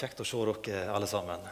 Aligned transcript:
Kjekt 0.00 0.22
å 0.22 0.24
se 0.24 0.38
dere 0.64 0.94
alle 0.94 1.04
sammen. 1.04 1.42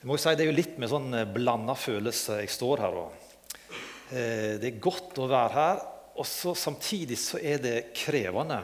Jeg 0.00 0.08
må 0.08 0.14
jo 0.16 0.20
si 0.22 0.32
Det 0.32 0.46
er 0.46 0.48
jo 0.48 0.56
litt 0.56 0.78
med 0.80 0.88
sånn 0.88 1.12
blanda 1.34 1.74
følelse 1.76 2.38
jeg 2.40 2.48
står 2.54 2.80
her. 2.80 2.96
Også. 3.02 3.66
Det 4.08 4.70
er 4.70 4.78
godt 4.80 5.18
å 5.20 5.26
være 5.28 5.52
her, 5.52 5.82
og 6.16 6.24
så 6.24 6.54
samtidig 6.56 7.18
så 7.20 7.36
er 7.36 7.60
det 7.60 7.74
krevende. 7.92 8.62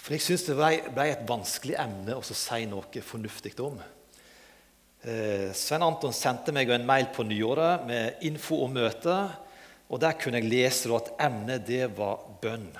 For 0.00 0.16
jeg 0.16 0.24
syns 0.24 0.46
det 0.48 0.56
ble, 0.56 1.10
et 1.10 1.28
vanskelig 1.28 1.76
emne 1.82 2.16
å 2.16 2.24
si 2.24 2.62
noe 2.70 3.04
fornuftig 3.04 3.52
om. 3.60 3.76
Svein 5.04 5.84
Anton 5.84 6.16
sendte 6.16 6.56
meg 6.56 6.72
en 6.72 6.88
mail 6.88 7.10
på 7.12 7.26
nyåret 7.28 7.84
med 7.84 8.24
info 8.24 8.62
om 8.64 8.76
møtet. 8.80 9.36
og 9.92 10.00
Der 10.00 10.16
kunne 10.16 10.40
jeg 10.40 10.48
lese 10.54 10.88
at 10.96 11.12
emnet 11.20 11.68
det 11.68 11.84
var 12.00 12.24
bønn. 12.40 12.70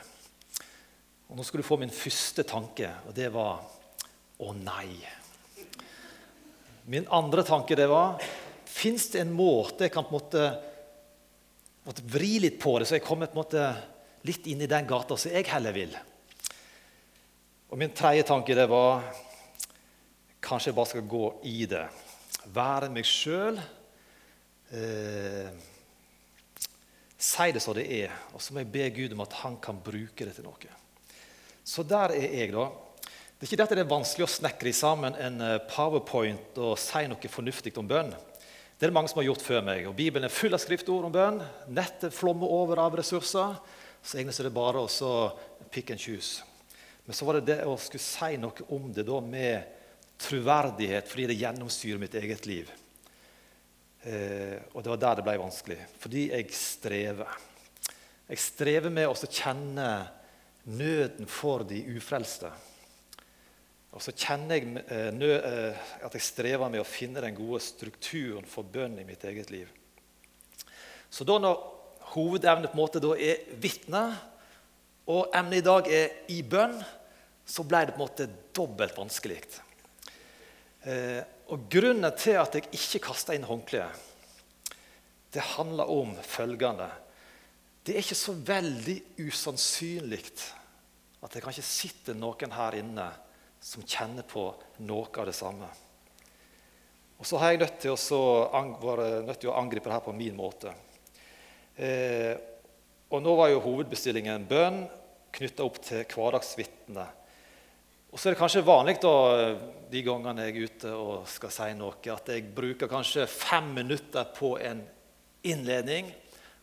Og 1.29 1.37
Nå 1.37 1.45
skal 1.45 1.61
du 1.61 1.69
få 1.69 1.77
min 1.77 1.93
første 1.93 2.47
tanke, 2.49 2.95
og 3.05 3.13
det 3.13 3.35
var 3.37 3.76
å 4.43 4.53
nei. 4.57 4.97
Min 6.87 7.07
andre 7.11 7.43
tanke 7.47 7.79
det 7.79 7.89
var 7.91 8.21
Fins 8.77 9.09
det 9.09 9.23
en 9.23 9.33
måte 9.33 9.87
jeg 9.87 9.93
kan 9.95 10.05
på 10.05 10.13
en 10.13 10.19
måte, 10.19 10.43
måtte 11.87 12.03
vri 12.13 12.35
litt 12.43 12.59
på 12.61 12.75
det, 12.77 12.85
så 12.85 12.99
jeg 12.99 13.05
kommer 13.07 13.31
på 13.31 13.39
en 13.39 13.41
måte 13.41 13.63
litt 14.29 14.49
inn 14.51 14.61
i 14.61 14.69
den 14.69 14.89
gata 14.91 15.17
som 15.17 15.33
jeg 15.33 15.47
heller 15.49 15.73
vil? 15.73 15.95
Og 17.71 17.81
Min 17.81 17.95
tredje 17.97 18.27
tanke 18.29 18.55
det 18.59 18.67
var 18.69 19.07
kanskje 20.45 20.71
jeg 20.71 20.77
bare 20.77 20.91
skal 20.93 21.09
gå 21.09 21.25
i 21.49 21.57
det. 21.71 21.87
Være 22.53 22.91
meg 22.93 23.09
sjøl. 23.09 23.57
Eh, 24.77 25.49
si 27.17 27.49
det 27.55 27.63
som 27.65 27.75
det 27.75 27.87
er, 28.03 28.13
og 28.35 28.43
så 28.45 28.53
må 28.53 28.63
jeg 28.63 28.73
be 28.75 28.91
Gud 29.01 29.17
om 29.17 29.25
at 29.25 29.41
han 29.41 29.57
kan 29.63 29.81
bruke 29.83 30.29
det 30.29 30.37
til 30.37 30.47
noe. 30.47 30.77
Så 31.67 31.83
der 31.87 32.15
er 32.15 32.29
jeg, 32.29 32.53
da. 32.55 32.69
Det 33.37 33.45
er 33.45 33.51
ikke 33.51 33.57
det 33.61 33.65
at 33.67 33.73
det 33.77 33.83
er 33.83 33.89
vanskelig 33.91 34.25
å 34.25 34.33
snekre 34.33 34.71
sammen 34.73 35.17
en 35.21 35.43
eh, 35.45 35.59
powerpoint 35.69 36.57
og 36.57 36.79
si 36.81 37.03
noe 37.05 37.29
fornuftig 37.29 37.75
om 37.77 37.89
bønn. 37.89 38.15
Det 38.17 38.87
er 38.87 38.89
det 38.89 38.97
mange 38.97 39.11
som 39.13 39.19
har 39.21 39.27
gjort 39.27 39.43
før 39.45 39.65
meg. 39.67 39.83
og 39.85 39.97
Bibelen 39.99 40.25
er 40.25 40.33
full 40.33 40.57
av 40.57 40.63
skriftord 40.63 41.05
om 41.05 41.13
bønn. 41.13 41.43
Nettet 41.69 42.17
flommer 42.17 42.49
over 42.49 42.81
av 42.81 42.95
ressurser. 42.97 43.59
Så 44.01 44.17
egentlig 44.17 44.39
er 44.41 44.49
det 44.49 44.53
bare 44.57 44.81
å 44.89 45.19
pick 45.69 45.93
and 45.93 46.01
choose. 46.01 46.47
Men 47.05 47.19
så 47.19 47.29
var 47.29 47.37
det 47.37 47.51
det 47.51 47.67
å 47.69 47.75
skulle 47.77 48.05
si 48.07 48.39
noe 48.41 48.67
om 48.73 48.87
det 48.97 49.05
da 49.05 49.19
med 49.21 49.75
troverdighet, 50.17 51.05
fordi 51.11 51.27
det 51.29 51.37
gjennomsyrer 51.37 52.01
mitt 52.01 52.17
eget 52.17 52.49
liv. 52.49 52.71
Eh, 54.01 54.57
og 54.73 54.81
det 54.81 54.93
var 54.95 55.03
der 55.03 55.21
det 55.21 55.27
ble 55.27 55.35
vanskelig. 55.43 55.77
Fordi 56.01 56.25
jeg 56.31 56.57
strever. 56.57 57.37
Jeg 58.31 58.41
strever 58.41 58.97
med 58.97 59.13
å 59.13 59.29
kjenne 59.29 59.91
nøden 60.73 61.29
for 61.29 61.69
de 61.69 61.83
ufrelste. 61.99 62.55
Og 63.97 64.03
så 64.05 64.13
kjenner 64.13 64.59
jeg 64.59 64.83
eh, 64.93 65.23
eh, 65.25 65.87
at 66.05 66.17
jeg 66.17 66.25
strever 66.25 66.69
med 66.73 66.83
å 66.83 66.89
finne 66.89 67.23
den 67.25 67.37
gode 67.37 67.63
strukturen 67.65 68.45
for 68.49 68.69
bønn 68.69 68.99
i 69.01 69.07
mitt 69.09 69.25
eget 69.25 69.53
liv. 69.55 69.71
Så 71.09 71.25
da 71.25 71.39
når 71.41 71.63
hovedevnet 72.13 72.73
på 72.73 72.77
en 72.77 72.83
måte 72.83 73.01
er 73.17 73.47
vitne, 73.63 74.05
og 75.09 75.33
emnet 75.39 75.63
i 75.63 75.65
dag 75.65 75.89
er 75.89 76.13
i 76.35 76.43
bønn, 76.45 76.77
så 77.47 77.65
ble 77.65 77.85
det 77.87 77.95
på 77.95 78.03
en 78.03 78.05
måte 78.05 78.29
dobbelt 78.59 78.99
vanskelig. 78.99 79.41
Eh, 80.85 81.23
og 81.49 81.65
Grunnen 81.71 82.11
til 82.19 82.37
at 82.43 82.59
jeg 82.59 82.69
ikke 82.75 83.07
kasta 83.09 83.37
inn 83.37 83.47
håndkleet, 83.49 84.05
det 85.33 85.51
handler 85.57 85.89
om 85.93 86.15
følgende 86.25 86.91
det 87.87 87.95
er 87.95 88.03
ikke 88.03 88.19
så 88.19 88.33
veldig 88.35 88.97
usannsynlig 89.23 90.25
at 91.23 91.31
det 91.31 91.43
kanskje 91.45 91.63
sitter 91.63 92.17
noen 92.19 92.51
her 92.51 92.75
inne 92.81 93.05
som 93.67 93.83
kjenner 93.83 94.27
på 94.29 94.49
noe 94.87 95.11
av 95.11 95.27
det 95.27 95.35
samme. 95.35 95.69
Og 97.17 97.27
Så 97.27 97.41
har 97.41 97.53
jeg 97.53 97.63
nødt 97.65 97.79
til 97.81 97.95
å, 97.97 98.31
nødt 99.27 99.41
til 99.41 99.51
å 99.51 99.57
angripe 99.57 99.89
det 99.89 99.97
her 99.97 100.05
på 100.05 100.15
min 100.15 100.37
måte. 100.37 100.75
Eh, 101.77 102.35
og 103.11 103.23
Nå 103.23 103.35
var 103.39 103.51
jo 103.51 103.63
hovedbestillingen 103.65 104.47
bønn 104.49 104.85
knytta 105.37 105.65
opp 105.65 105.81
til 105.85 106.05
hverdagsvitnet. 106.05 107.25
Og 108.13 108.21
så 108.21 108.29
er 108.29 108.37
det 108.37 108.41
kanskje 108.41 108.65
vanlig 108.65 108.99
da, 109.03 109.17
de 109.91 110.03
gangene 110.05 110.47
jeg 110.47 110.55
er 110.55 110.69
ute 110.71 110.93
og 110.95 111.27
skal 111.29 111.53
si 111.53 111.73
noe, 111.77 111.99
at 112.13 112.31
jeg 112.33 112.47
bruker 112.55 112.89
kanskje 112.89 113.27
fem 113.29 113.75
minutter 113.77 114.31
på 114.37 114.55
en 114.63 114.85
innledning 115.47 116.15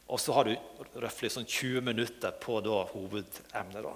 og 0.07 0.19
så 0.19 0.33
har 0.35 0.45
du 0.45 0.55
røftlig 1.01 1.31
sånn 1.31 1.47
20 1.47 1.85
minutter 1.87 2.33
på 2.41 2.59
da, 2.63 2.83
hovedemnet. 2.91 3.85
Da. 3.85 3.93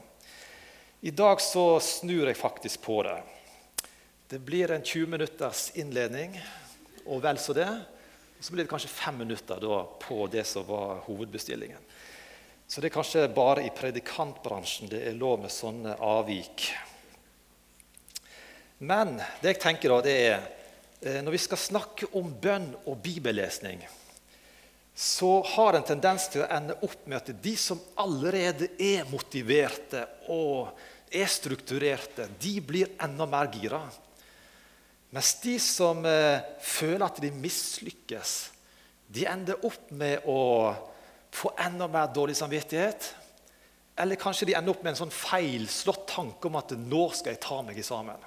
I 1.07 1.11
dag 1.11 1.41
så 1.41 1.79
snur 1.79 2.27
jeg 2.27 2.35
faktisk 2.35 2.81
på 2.83 2.97
det. 3.05 3.21
Det 4.27 4.39
blir 4.43 4.71
en 4.75 4.81
20 4.83 5.07
minutters 5.07 5.69
innledning 5.79 6.33
og 7.05 7.21
vel 7.23 7.37
så 7.39 7.53
det. 7.55 7.67
Og 8.35 8.43
så 8.43 8.51
blir 8.51 8.65
det 8.65 8.71
kanskje 8.73 8.91
fem 8.91 9.15
minutter 9.23 9.63
på 10.03 10.17
det 10.27 10.43
som 10.49 10.65
var 10.67 10.99
hovedbestillingen. 11.05 11.79
Så 12.67 12.83
det 12.83 12.89
er 12.89 12.95
kanskje 12.97 13.23
bare 13.31 13.63
i 13.63 13.71
predikantbransjen 13.71 14.91
det 14.91 14.99
er 15.07 15.15
lov 15.15 15.39
med 15.45 15.53
sånne 15.55 15.93
avvik. 15.95 16.65
Men 18.83 19.15
det 19.39 19.53
jeg 19.53 19.61
tenker 19.63 19.95
da, 19.95 20.01
det 20.03 20.17
er 20.25 20.35
eh, 20.35 21.21
når 21.23 21.37
vi 21.37 21.43
skal 21.45 21.63
snakke 21.69 22.11
om 22.19 22.35
bønn 22.35 22.67
og 22.83 22.99
bibellesning 22.99 23.79
så 24.97 25.43
har 25.45 25.77
en 25.77 25.83
tendens 25.85 26.23
til 26.33 26.41
å 26.41 26.47
ende 26.49 26.73
opp 26.81 27.03
med 27.05 27.19
at 27.19 27.27
de 27.43 27.51
som 27.53 27.77
allerede 28.01 28.71
er 28.81 29.05
motiverte 29.11 30.01
og 30.33 30.71
er 31.11 31.29
strukturerte, 31.31 32.27
de 32.39 32.57
blir 32.61 32.91
enda 33.03 33.27
mer 33.29 33.49
gira. 33.53 33.81
Mens 35.15 35.33
de 35.43 35.55
som 35.63 36.03
eh, 36.05 36.43
føler 36.59 37.05
at 37.05 37.21
de 37.23 37.31
mislykkes, 37.31 38.35
de 39.07 39.23
ender 39.29 39.63
opp 39.65 39.91
med 39.95 40.25
å 40.27 40.39
få 41.31 41.53
enda 41.63 41.87
mer 41.91 42.09
dårlig 42.11 42.35
samvittighet. 42.39 43.13
Eller 43.97 44.19
kanskje 44.19 44.49
de 44.49 44.55
ender 44.57 44.73
opp 44.73 44.83
med 44.83 44.93
en 44.93 44.99
sånn 45.05 45.13
feilslått 45.13 46.07
tanke 46.11 46.49
om 46.49 46.57
at 46.59 46.75
'nå 46.75 47.03
skal 47.15 47.33
jeg 47.33 47.41
ta 47.41 47.61
meg 47.61 47.79
sammen'. 47.83 48.25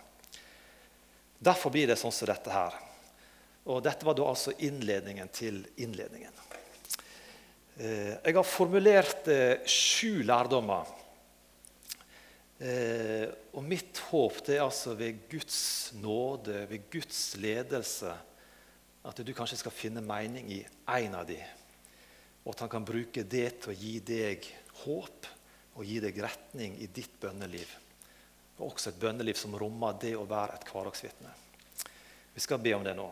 Derfor 1.41 1.71
blir 1.71 1.87
det 1.87 1.99
sånn 2.01 2.13
som 2.13 2.29
dette 2.29 2.51
her. 2.51 2.75
Og 3.71 3.83
Dette 3.85 4.05
var 4.05 4.15
da 4.15 4.27
altså 4.29 4.53
innledningen 4.59 5.29
til 5.29 5.63
innledningen. 5.77 6.33
Eh, 7.81 8.17
jeg 8.25 8.35
har 8.35 8.45
formulert 8.45 9.29
eh, 9.29 9.61
sju 9.65 10.23
lærdommer. 10.23 10.85
Eh, 12.61 13.25
og 13.57 13.65
mitt 13.65 13.97
håp 14.11 14.43
det 14.45 14.59
er 14.59 14.67
altså 14.67 14.93
ved 14.99 15.23
Guds 15.31 15.95
nåde, 15.97 16.67
ved 16.69 16.91
Guds 16.93 17.23
ledelse, 17.41 18.13
at 19.01 19.23
du 19.25 19.33
kanskje 19.33 19.63
skal 19.63 19.73
finne 19.73 20.03
mening 20.05 20.51
i 20.53 20.61
én 20.93 21.17
av 21.17 21.25
de, 21.29 21.41
Og 22.45 22.53
at 22.53 22.61
han 22.61 22.73
kan 22.73 22.85
bruke 22.85 23.25
det 23.25 23.61
til 23.61 23.73
å 23.73 23.77
gi 23.77 23.95
deg 24.01 24.45
håp 24.85 25.27
og 25.77 25.85
gi 25.85 25.99
deg 26.01 26.21
retning 26.21 26.77
i 26.81 26.89
ditt 26.89 27.17
bønneliv. 27.21 27.69
Og 28.59 28.73
også 28.73 28.91
et 28.91 29.01
bønneliv 29.01 29.37
som 29.37 29.57
rommer 29.57 29.97
det 30.01 30.15
å 30.17 30.29
være 30.29 30.57
et 30.57 30.69
hverdagsvitne. 30.69 31.33
Vi 32.35 32.41
skal 32.41 32.61
be 32.61 32.75
om 32.77 32.85
det 32.85 32.95
nå. 32.97 33.09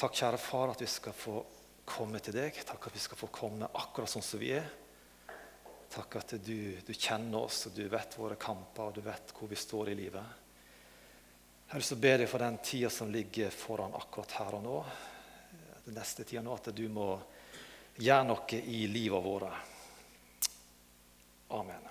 Takk, 0.00 0.14
kjære 0.14 0.40
far, 0.40 0.72
at 0.72 0.80
vi 0.80 0.88
skal 0.88 1.16
få 1.16 1.40
komme 1.88 2.20
til 2.24 2.36
deg. 2.36 2.60
Takk 2.64 2.88
at 2.88 2.96
vi 2.96 3.04
skal 3.04 3.20
få 3.20 3.28
komme 3.32 3.68
akkurat 3.80 4.12
sånn 4.12 4.24
som 4.24 4.40
vi 4.40 4.54
er. 4.56 4.68
Takk 5.88 6.18
at 6.20 6.34
du, 6.44 6.76
du 6.84 6.92
kjenner 6.92 7.46
oss, 7.46 7.64
og 7.68 7.76
du 7.76 7.86
vet 7.88 8.18
våre 8.18 8.36
kamper, 8.40 8.90
og 8.90 8.98
du 8.98 9.00
vet 9.06 9.32
hvor 9.36 9.48
vi 9.48 9.56
står 9.56 9.92
i 9.92 9.96
livet. 9.96 10.44
Herre, 11.68 11.84
så 11.84 11.96
ber 12.00 12.24
jeg 12.24 12.30
for 12.30 12.44
den 12.44 12.58
tida 12.64 12.90
som 12.92 13.10
ligger 13.12 13.52
foran 13.52 13.96
akkurat 13.96 14.36
her 14.38 14.56
og 14.56 14.64
nå. 14.64 14.76
Den 15.86 15.96
neste 15.96 16.24
tida 16.28 16.44
nå, 16.44 16.54
at 16.56 16.70
du 16.76 16.86
må 16.92 17.10
gjøre 17.98 18.28
noe 18.28 18.60
i 18.60 18.84
livet 18.88 19.24
våre. 19.24 19.52
Amen. 21.56 21.88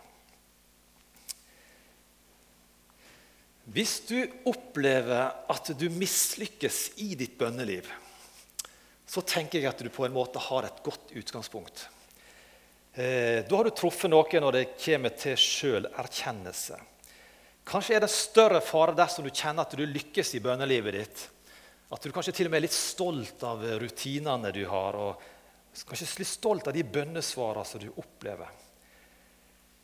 Hvis 3.68 4.00
du 4.08 4.22
opplever 4.48 5.34
at 5.52 5.74
du 5.76 5.90
mislykkes 5.92 7.00
i 7.04 7.12
ditt 7.20 7.36
bønneliv, 7.40 7.90
så 9.08 9.24
tenker 9.26 9.60
jeg 9.60 9.72
at 9.74 9.82
du 9.84 9.90
på 9.92 10.06
en 10.08 10.16
måte 10.16 10.40
har 10.40 10.68
et 10.68 10.80
godt 10.86 11.12
utgangspunkt. 11.20 11.88
Eh, 12.98 13.46
da 13.46 13.56
har 13.56 13.68
du 13.68 13.76
truffet 13.78 14.10
noe 14.10 14.40
når 14.42 14.56
det 14.56 14.70
kommer 14.82 15.14
til 15.14 15.36
sjølerkjennelse. 15.38 16.80
Kanskje 17.68 17.94
er 17.94 18.02
det 18.02 18.10
større 18.10 18.62
fare 18.64 18.96
dersom 18.98 19.28
du 19.28 19.30
kjenner 19.30 19.68
at 19.68 19.76
du 19.78 19.84
lykkes 19.86 20.34
i 20.34 20.42
bønnelivet 20.42 20.96
ditt. 20.98 21.26
At 21.94 22.02
du 22.02 22.10
kanskje 22.16 22.34
til 22.40 22.50
og 22.50 22.56
med 22.56 22.64
er 22.64 22.66
litt 22.66 22.74
stolt 22.74 23.44
av 23.46 23.62
rutinene 23.84 24.50
du 24.56 24.64
har, 24.72 24.98
og 24.98 25.86
kanskje 25.86 26.10
litt 26.24 26.32
stolt 26.32 26.72
av 26.72 26.74
de 26.74 26.82
bønnesvarene 26.82 27.70
som 27.70 27.84
du 27.84 27.92
opplever. 28.02 28.50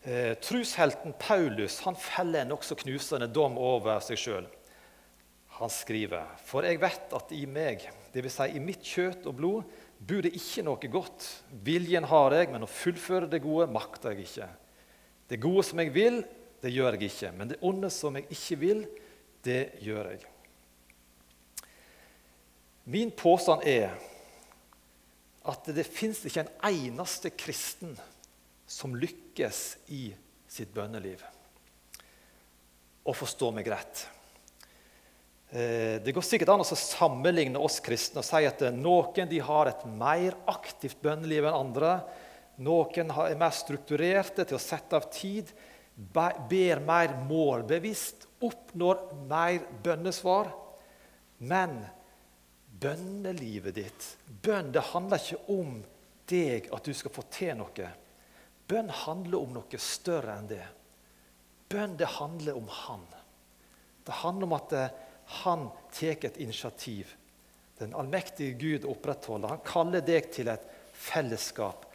Eh, 0.01 0.33
trushelten 0.41 1.13
Paulus 1.21 1.77
han 1.85 1.95
feller 1.95 2.41
en 2.41 2.55
nokså 2.55 2.79
knusende 2.81 3.29
dom 3.29 3.61
over 3.61 4.01
seg 4.01 4.19
sjøl. 4.19 4.49
Han 5.61 5.69
skriver.: 5.69 6.33
For 6.49 6.65
jeg 6.65 6.81
vet 6.81 7.13
at 7.13 7.37
i 7.37 7.45
meg, 7.45 7.85
dvs. 8.15 8.41
Si 8.41 8.57
i 8.57 8.63
mitt 8.71 8.81
kjøtt 8.81 9.29
og 9.29 9.37
blod, 9.37 9.77
bor 10.07 10.25
det 10.25 10.33
ikke 10.35 10.63
noe 10.65 10.91
godt. 10.91 11.27
Viljen 11.63 12.07
har 12.09 12.35
jeg, 12.37 12.51
men 12.51 12.65
å 12.65 12.69
fullføre 12.69 13.29
det 13.31 13.43
gode 13.43 13.69
makter 13.71 14.13
jeg 14.13 14.27
ikke. 14.27 14.49
Det 15.31 15.41
gode 15.41 15.65
som 15.67 15.83
jeg 15.83 15.93
vil, 15.95 16.23
Det 16.63 16.71
gjør 16.71 16.95
jeg 16.95 17.09
ikke. 17.09 17.29
Men 17.35 17.49
det 17.49 17.57
onde 17.59 17.89
som 17.91 18.15
jeg 18.15 18.23
ikke 18.31 18.55
vil, 18.61 18.85
det 19.43 19.73
gjør 19.83 20.13
jeg. 20.13 20.21
Min 22.87 23.11
påstand 23.11 23.65
er 23.67 23.97
at 25.43 25.67
det 25.75 25.83
fins 25.83 26.21
ikke 26.23 26.45
en 26.45 26.53
eneste 26.69 27.33
kristen 27.35 27.97
som 28.63 28.95
lykkes 28.95 29.59
i 29.91 30.05
sitt 30.47 30.71
bønneliv. 30.71 31.19
Og 33.03 33.17
forstå 33.19 33.51
meg 33.51 33.67
rett. 33.67 34.05
Eh, 35.53 36.01
det 36.01 36.15
går 36.15 36.25
sikkert 36.25 36.49
an 36.49 36.63
å 36.63 36.65
sammenligne 36.65 37.61
oss 37.61 37.77
kristne 37.85 38.23
og 38.23 38.25
si 38.25 38.41
at 38.49 38.63
noen 38.73 39.33
har 39.45 39.69
et 39.69 39.83
mer 39.85 40.33
aktivt 40.49 40.97
bønneliv 41.03 41.45
enn 41.45 41.59
andre. 41.59 41.91
Noen 42.65 43.13
er 43.13 43.37
mer 43.37 43.53
strukturerte 43.53 44.47
til 44.49 44.57
å 44.57 44.61
sette 44.61 44.97
av 44.97 45.11
tid, 45.13 45.51
ber 45.93 46.81
mer 46.81 47.13
målbevisst, 47.29 48.25
oppnår 48.41 49.05
mer 49.29 49.61
bønnesvar. 49.85 50.49
Men 51.45 51.83
bønnelivet 52.81 53.77
ditt 53.77 54.09
Bønn 54.43 54.73
det 54.73 54.81
handler 54.89 55.21
ikke 55.21 55.53
om 55.53 55.77
deg, 56.29 56.65
at 56.73 56.83
du 56.83 56.97
skal 56.97 57.13
få 57.13 57.23
til 57.31 57.53
noe. 57.59 57.89
Bønn 58.67 58.89
handler 59.03 59.43
om 59.43 59.53
noe 59.59 59.79
større 59.79 60.33
enn 60.39 60.49
det. 60.49 60.65
Bønn 61.69 61.97
det 61.99 62.09
handler 62.17 62.57
om 62.57 62.67
Han. 62.87 63.05
Det 64.03 64.21
handler 64.23 64.49
om 64.49 64.55
at 64.57 64.73
eh, 64.75 64.95
Han 65.41 65.69
tar 65.93 66.25
et 66.27 66.37
initiativ. 66.37 67.15
Den 67.79 67.95
allmektige 67.97 68.53
Gud 68.59 68.85
opprettholder. 68.89 69.55
Han 69.55 69.65
kaller 69.65 70.05
deg 70.05 70.29
til 70.33 70.51
et 70.53 70.65
fellesskap 70.93 71.89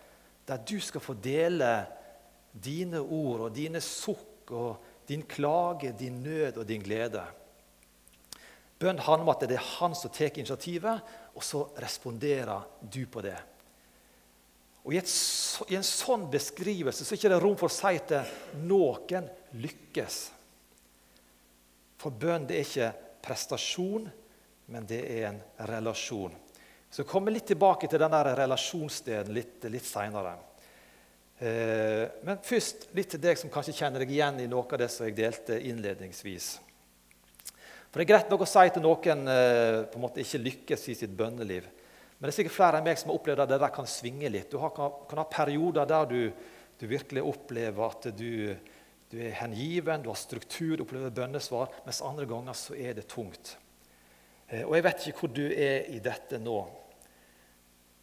der 0.49 0.61
du 0.65 0.79
skal 0.81 1.03
få 1.05 1.13
dele 1.21 1.69
dine 2.53 3.03
ord 3.05 3.47
og 3.47 3.57
dine 3.57 3.83
sukk 3.85 4.49
og 4.57 4.79
din 5.09 5.23
klage, 5.29 5.93
din 5.93 6.23
nød 6.25 6.57
og 6.57 6.69
din 6.69 6.83
glede. 6.83 7.23
Bønn 8.79 9.01
handler 9.03 9.27
om 9.27 9.33
at 9.35 9.45
det 9.49 9.59
er 9.59 9.71
han 9.79 9.95
som 9.99 10.13
tar 10.15 10.37
initiativet, 10.39 11.01
og 11.35 11.45
så 11.45 11.65
responderer 11.83 12.65
du 12.81 13.03
på 13.11 13.23
det. 13.25 13.37
Og 14.85 14.95
I, 14.95 15.01
et, 15.03 15.13
i 15.69 15.77
en 15.77 15.85
sånn 15.85 16.29
beskrivelse 16.33 17.05
så 17.05 17.13
er 17.13 17.19
det 17.19 17.29
ikke 17.29 17.41
rom 17.43 17.59
for 17.61 17.69
å 17.69 17.75
si 17.75 17.99
at 17.99 18.15
noen 18.63 19.27
lykkes. 19.61 20.21
For 21.99 22.15
bønn 22.15 22.47
det 22.49 22.57
er 22.57 22.69
ikke 22.69 22.93
prestasjon, 23.23 24.09
men 24.69 24.87
det 24.89 25.01
er 25.15 25.31
en 25.31 25.41
relasjon. 25.71 26.35
Så 26.91 27.03
jeg 27.03 27.11
kommer 27.11 27.35
litt 27.35 27.49
tilbake 27.51 27.89
til 27.89 28.01
den 28.01 28.15
relasjonsdelen 28.15 29.35
litt, 29.37 29.65
litt 29.69 29.85
seinere. 29.85 30.37
Eh, 31.39 32.05
men 32.27 32.41
først 32.43 32.89
litt 32.97 33.13
til 33.15 33.23
deg 33.23 33.39
som 33.39 33.53
kanskje 33.53 33.77
kjenner 33.77 34.03
deg 34.03 34.15
igjen 34.15 34.41
i 34.43 34.49
noe 34.51 34.67
av 34.67 34.81
det 34.81 34.89
som 34.91 35.07
jeg 35.07 35.19
delte 35.19 35.59
innledningsvis. 35.71 36.49
For 37.89 38.01
Det 38.01 38.05
er 38.05 38.11
greit 38.11 38.33
nok 38.33 38.43
å 38.45 38.49
si 38.49 38.65
til 38.75 38.85
noen 38.85 39.29
eh, 39.33 39.83
på 39.89 40.01
en 40.01 40.05
måte 40.05 40.25
ikke 40.25 40.43
lykkes 40.43 40.89
i 40.91 40.97
sitt 40.99 41.15
bønneliv. 41.17 41.69
Men 42.19 42.27
det 42.27 42.33
er 42.33 42.39
sikkert 42.41 42.57
flere 42.57 42.81
enn 42.81 42.89
meg 42.89 42.99
som 42.99 43.13
har 43.13 43.21
opplevd 43.21 43.45
at 43.45 43.53
det 43.53 43.61
der 43.63 43.75
kan 43.77 43.87
svinge 43.89 44.33
litt. 44.33 44.51
Du 44.51 44.59
kan, 44.59 44.99
kan, 45.09 45.21
ha 45.23 45.29
perioder 45.31 45.87
der 45.87 46.09
du, 46.11 46.21
du 46.81 46.85
virkelig 46.91 47.23
opplever 47.23 47.87
at 47.87 48.09
du, 48.19 48.33
du, 49.11 49.17
er 49.23 49.37
hengiven, 49.41 50.03
du 50.05 50.11
har 50.13 50.19
struktur, 50.21 50.77
du 50.77 50.85
opplever 50.85 51.15
bønnesvar, 51.15 51.73
mens 51.87 52.03
andre 52.05 52.27
ganger 52.29 52.57
så 52.57 52.77
er 52.77 52.99
det 52.99 53.09
tungt. 53.09 53.57
Eh, 54.49 54.65
og 54.67 54.77
Jeg 54.77 54.85
vet 54.85 55.09
ikke 55.09 55.25
hvor 55.25 55.35
du 55.37 55.47
er 55.49 55.89
i 55.93 56.01
dette 56.05 56.41
nå. 56.43 56.59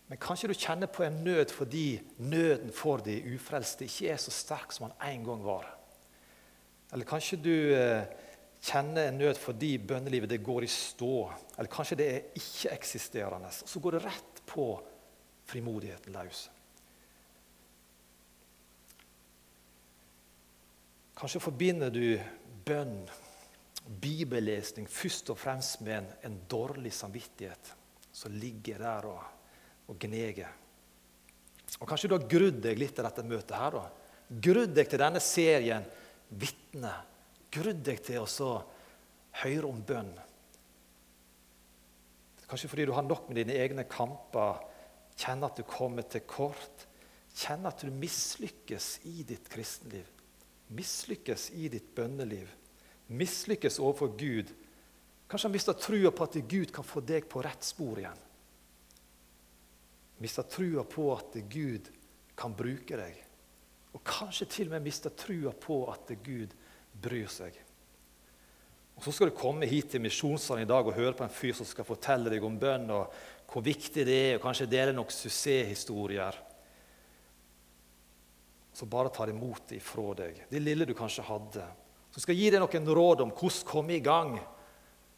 Men 0.06 0.22
kanskje 0.22 0.52
du 0.52 0.57
kjenner 0.57 0.90
på 0.92 1.06
en 1.06 1.24
nød 1.25 1.54
fordi 1.54 2.00
nøden 2.22 2.74
for 2.74 3.02
de 3.02 3.18
ufrelste 3.34 3.88
ikke 3.88 4.12
er 4.13 4.22
så 4.22 4.34
sterk 4.34 4.74
som 4.74 4.88
han 4.90 5.00
en 5.13 5.25
gang 5.25 5.46
var. 5.46 5.72
Eller 6.94 7.10
kanskje 7.10 7.42
du 7.42 7.56
eh, 7.74 8.06
kjenner 8.66 9.10
en 9.10 9.18
nød 9.18 9.40
fordi 9.42 9.75
bønnelivet 9.81 10.30
det 10.30 10.44
går 10.46 10.68
i 10.68 10.69
stå. 10.72 11.16
Eller 11.57 11.72
kanskje 11.74 11.98
det 12.02 12.10
er 12.12 12.28
ikke-eksisterende. 12.38 13.50
Og 13.50 13.72
så 13.72 13.81
går 13.81 13.98
det 13.98 14.06
rett 14.06 14.44
på 14.46 14.68
frimodigheten 15.50 16.13
løs. 16.13 16.48
Kanskje 21.15 21.44
forbinder 21.44 21.94
du 21.94 22.17
bønn, 22.65 23.06
bibellesning, 24.01 24.88
først 24.89 25.29
og 25.31 25.39
fremst 25.39 25.81
med 25.85 26.00
en, 26.00 26.12
en 26.27 26.38
dårlig 26.50 26.91
samvittighet 26.94 27.71
som 28.15 28.33
ligger 28.35 28.81
der 28.81 29.07
og 29.12 29.23
og 29.88 29.97
gneger. 30.01 30.50
Og 31.79 31.88
Kanskje 31.89 32.09
du 32.09 32.15
har 32.17 32.29
grudd 32.29 32.62
deg 32.63 32.79
litt 32.79 32.95
til 32.97 33.06
dette 33.06 33.25
møtet. 33.25 33.57
her 33.57 33.75
da. 33.75 33.83
Grudd 34.29 34.73
deg 34.75 34.89
til 34.89 35.01
denne 35.01 35.21
serien 35.21 35.85
Vitne. 36.29 36.94
Grudd 37.53 37.83
deg 37.85 38.01
til 38.03 38.23
å 38.23 38.53
høre 39.44 39.68
om 39.69 39.81
bønn. 39.85 40.13
Kanskje 42.45 42.69
fordi 42.69 42.85
du 42.85 42.94
har 42.94 43.06
nok 43.06 43.29
med 43.29 43.41
dine 43.41 43.57
egne 43.57 43.85
kamper, 43.89 44.61
kjenner 45.18 45.50
at 45.50 45.57
du 45.57 45.63
kommer 45.68 46.06
til 46.09 46.25
kort. 46.29 46.88
Kjenner 47.35 47.73
at 47.73 47.81
du 47.81 47.91
mislykkes 47.91 49.00
i 49.09 49.23
ditt 49.27 49.50
kristenliv. 49.51 50.07
Mislykkes 50.73 51.51
i 51.53 51.69
ditt 51.69 51.91
bønneliv. 51.95 52.50
Mislykkes 53.07 53.77
overfor 53.79 54.15
Gud. 54.17 54.50
Kanskje 55.29 55.50
han 55.50 55.53
mista 55.53 55.75
trua 55.77 56.12
på 56.13 56.25
at 56.25 56.39
Gud 56.50 56.71
kan 56.73 56.85
få 56.85 57.03
deg 57.06 57.27
på 57.29 57.44
rett 57.45 57.65
spor 57.65 58.00
igjen 58.01 58.25
mista 60.17 60.44
trua 60.44 60.83
på 60.83 61.13
at 61.15 61.35
Gud 61.50 61.89
kan 62.35 62.56
bruke 62.56 62.97
deg. 62.97 63.19
Og 63.95 64.03
kanskje 64.03 64.47
til 64.51 64.69
og 64.69 64.75
med 64.75 64.88
mista 64.88 65.12
trua 65.12 65.53
på 65.56 65.83
at 65.91 66.12
Gud 66.23 66.56
bryr 67.01 67.29
seg. 67.31 67.56
Og 68.95 69.03
Så 69.03 69.11
skal 69.11 69.27
du 69.29 69.35
komme 69.35 69.68
hit 69.68 69.89
til 69.91 70.03
misjonssalen 70.03 70.63
i 70.63 70.69
dag 70.69 70.88
og 70.88 70.95
høre 70.95 71.15
på 71.15 71.25
en 71.25 71.33
fyr 71.33 71.56
som 71.56 71.68
skal 71.68 71.88
fortelle 71.88 72.31
deg 72.31 72.44
om 72.44 72.59
bønn 72.59 72.88
og 72.95 73.11
hvor 73.51 73.63
viktig 73.63 74.06
det 74.07 74.15
er, 74.15 74.35
og 74.35 74.44
kanskje 74.44 74.69
dele 74.71 74.94
noen 74.95 75.11
suksesshistorier. 75.11 76.35
Så 78.75 78.86
bare 78.92 79.10
tar 79.10 79.31
imot 79.31 79.69
det 79.69 79.80
ifra 79.80 80.12
deg, 80.19 80.42
det 80.50 80.60
lille 80.60 80.88
du 80.88 80.94
kanskje 80.98 81.24
hadde. 81.24 81.63
Så 82.12 82.24
skal 82.24 82.36
gi 82.36 82.50
deg 82.51 82.60
noen 82.63 82.89
råd 82.95 83.24
om 83.24 83.31
hvordan 83.31 83.68
komme 83.68 83.95
i 83.95 84.04
gang. 84.04 84.36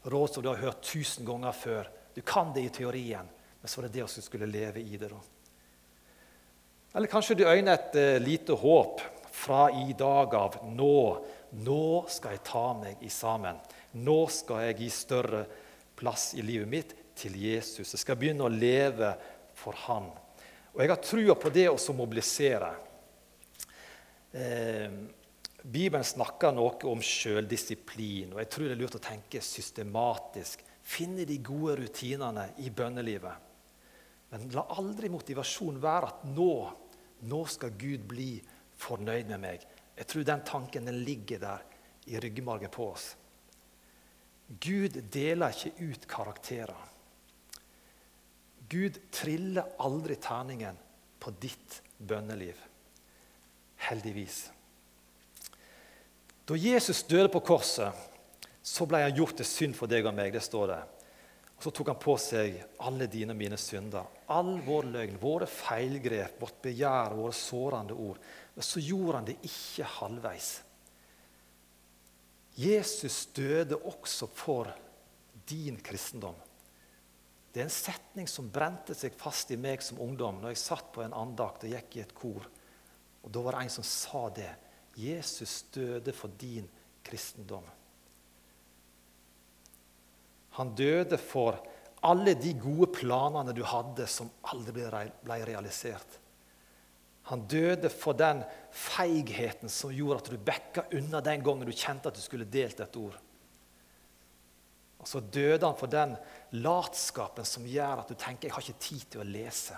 Råd 0.07 0.33
som 0.33 0.43
du 0.45 0.49
har 0.51 0.61
hørt 0.61 0.85
tusen 0.85 1.25
ganger 1.25 1.53
før. 1.57 1.89
Du 2.13 2.21
kan 2.25 2.53
det 2.53 2.63
i 2.65 2.73
teorien, 2.73 3.25
men 3.61 3.69
så 3.69 3.79
var 3.81 3.87
det 3.87 3.97
det 3.97 4.05
å 4.05 4.09
skulle 4.09 4.49
leve 4.49 4.81
i 4.81 4.97
det. 4.97 5.09
da. 5.09 5.19
Eller 6.97 7.11
kanskje 7.11 7.35
du 7.37 7.43
øyner 7.45 7.73
et 7.75 7.97
uh, 7.97 8.17
lite 8.21 8.55
håp 8.57 9.01
fra 9.33 9.67
i 9.69 9.93
dag 9.97 10.33
av. 10.37 10.57
Nå, 10.73 11.01
nå 11.61 11.83
skal 12.09 12.37
jeg 12.37 12.45
ta 12.47 12.65
meg 12.77 13.03
i 13.05 13.09
sammen. 13.13 13.59
Nå 14.01 14.19
skal 14.33 14.67
jeg 14.67 14.79
gi 14.81 14.89
større 14.93 15.43
plass 15.97 16.31
i 16.37 16.45
livet 16.45 16.69
mitt 16.69 16.95
til 17.17 17.37
Jesus. 17.41 17.93
Jeg 17.93 18.01
skal 18.01 18.17
begynne 18.17 18.47
å 18.47 18.53
leve 18.53 19.13
for 19.57 19.77
Han. 19.85 20.09
Og 20.73 20.81
jeg 20.81 20.93
har 20.93 21.01
trua 21.01 21.35
på 21.37 21.53
det 21.53 21.67
å 21.69 21.93
mobilisere. 21.97 22.71
Eh, 24.37 24.91
Bibelen 25.67 26.05
snakker 26.05 26.53
noe 26.53 26.77
om 26.87 27.01
sjøldisiplin, 27.03 28.35
og 28.35 28.41
jeg 28.43 28.49
tror 28.53 28.67
det 28.67 28.75
er 28.75 28.81
lurt 28.83 28.97
å 28.99 29.03
tenke 29.03 29.41
systematisk. 29.43 30.61
Finne 30.87 31.25
de 31.27 31.39
gode 31.43 31.79
rutinene 31.81 32.45
i 32.63 32.69
bønnelivet. 32.71 33.47
Men 34.31 34.45
la 34.53 34.63
aldri 34.77 35.09
motivasjonen 35.11 35.81
være 35.83 36.11
at 36.11 36.27
nå, 36.29 36.53
nå 37.27 37.41
skal 37.49 37.73
Gud 37.79 38.05
bli 38.07 38.35
fornøyd 38.77 39.31
med 39.33 39.43
meg. 39.43 39.65
Jeg 39.97 40.11
tror 40.11 40.27
den 40.27 40.45
tanken 40.45 40.87
den 40.87 41.01
ligger 41.07 41.41
der 41.41 41.65
i 42.07 42.19
ryggmargen 42.21 42.71
på 42.71 42.91
oss. 42.91 43.09
Gud 44.47 45.01
deler 45.11 45.51
ikke 45.51 45.89
ut 45.89 46.07
karakterer. 46.07 46.85
Gud 48.69 48.99
triller 49.11 49.75
aldri 49.83 50.15
terningen 50.21 50.77
på 51.19 51.33
ditt 51.41 51.81
bønneliv. 51.97 52.59
Heldigvis. 53.77 54.47
Da 56.47 56.55
Jesus 56.55 57.03
døde 57.03 57.29
på 57.29 57.43
korset, 57.43 57.91
så 58.63 58.85
ble 58.87 59.03
han 59.03 59.15
gjort 59.15 59.37
til 59.39 59.47
synd 59.47 59.75
for 59.77 59.91
deg 59.91 60.07
og 60.07 60.15
meg. 60.15 60.33
det 60.33 60.43
står 60.43 60.67
det. 60.71 60.79
Og 61.57 61.63
Så 61.63 61.71
tok 61.73 61.89
han 61.89 61.99
på 61.99 62.13
seg 62.21 62.59
alle 62.85 63.07
dine 63.09 63.33
og 63.33 63.39
mine 63.39 63.57
synder. 63.57 64.05
All 64.29 64.59
vår 64.61 64.89
løgn, 64.93 65.17
våre 65.19 65.47
feilgrep, 65.49 66.39
vårt 66.41 66.61
begjær, 66.61 67.15
våre 67.17 67.33
sårende 67.33 67.93
ord. 67.93 68.19
Men 68.55 68.63
så 68.63 68.79
gjorde 68.79 69.15
han 69.17 69.29
det 69.29 69.37
ikke 69.41 69.89
halvveis. 69.97 70.51
Jesus 72.57 73.25
døde 73.37 73.77
også 73.77 74.29
for 74.33 74.69
din 75.49 75.77
kristendom. 75.81 76.37
Det 77.53 77.63
er 77.63 77.67
en 77.67 77.73
setning 77.73 78.27
som 78.29 78.49
brente 78.53 78.93
seg 78.97 79.15
fast 79.17 79.49
i 79.53 79.57
meg 79.57 79.81
som 79.81 80.01
ungdom 80.03 80.41
når 80.41 80.53
jeg 80.53 80.61
satt 80.61 80.91
på 80.93 81.01
en 81.01 81.15
andakt 81.17 81.65
og 81.65 81.73
gikk 81.73 81.97
i 81.97 82.03
et 82.03 82.15
kor. 82.17 82.45
Og 83.27 83.33
Da 83.35 83.41
var 83.43 83.57
det 83.57 83.65
en 83.65 83.73
som 83.73 83.83
sa 83.83 84.29
det. 84.31 84.53
Jesus 84.95 85.65
døde 85.75 86.13
for 86.15 86.31
din 86.39 86.67
kristendom. 87.03 87.65
Han 90.57 90.71
døde 90.75 91.19
for 91.19 91.59
alle 92.07 92.33
de 92.39 92.53
gode 92.57 92.87
planene 92.95 93.51
du 93.53 93.65
hadde, 93.67 94.07
som 94.07 94.31
aldri 94.47 94.87
ble 94.87 95.37
realisert. 95.45 96.15
Han 97.27 97.43
døde 97.51 97.91
for 97.91 98.15
den 98.15 98.45
feigheten 98.71 99.69
som 99.69 99.91
gjorde 99.91 100.21
at 100.21 100.31
du 100.31 100.39
backa 100.39 100.85
unna 100.95 101.19
den 101.21 101.43
gangen 101.43 101.67
du 101.67 101.75
kjente 101.75 102.07
at 102.07 102.15
du 102.15 102.23
skulle 102.23 102.47
delt 102.47 102.79
et 102.79 102.95
ord. 102.95 103.19
Og 105.03 105.11
så 105.11 105.19
døde 105.19 105.67
han 105.67 105.75
for 105.77 105.91
den 105.91 106.15
latskapen 106.63 107.45
som 107.45 107.67
gjør 107.67 108.05
at 108.05 108.07
du 108.07 108.15
tenker 108.15 108.47
'jeg 108.47 108.55
har 108.55 108.61
ikke 108.63 108.79
tid 108.79 109.03
til 109.11 109.21
å 109.21 109.27
lese'. 109.27 109.75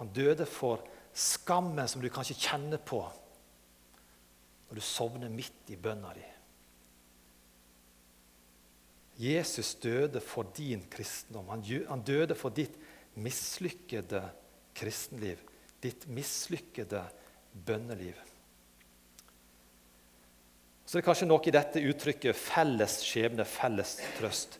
Han 0.00 0.10
døde 0.14 0.46
for 0.48 0.82
skammen 1.14 1.86
som 1.88 2.02
du 2.02 2.10
kanskje 2.10 2.38
kjenner 2.48 2.80
på 2.82 3.02
når 4.68 4.80
du 4.80 4.82
sovner 4.82 5.30
midt 5.30 5.70
i 5.70 5.76
bønna 5.78 6.10
di. 6.16 6.24
Jesus 9.22 9.76
døde 9.78 10.18
for 10.24 10.48
din 10.56 10.82
kristendom. 10.90 11.52
Han 11.52 12.02
døde 12.02 12.34
for 12.34 12.50
ditt 12.50 12.74
mislykkede 13.14 14.24
kristenliv, 14.74 15.38
ditt 15.78 16.08
mislykkede 16.10 17.04
bønneliv. 17.66 18.18
Så 20.84 20.98
det 20.98 21.04
er 21.04 21.06
kanskje 21.06 21.28
noe 21.30 21.46
i 21.46 21.54
dette 21.54 21.80
uttrykket 21.80 22.36
'felles 22.36 22.98
skjebne, 23.06 23.44
felles 23.44 23.96
trøst'. 24.18 24.58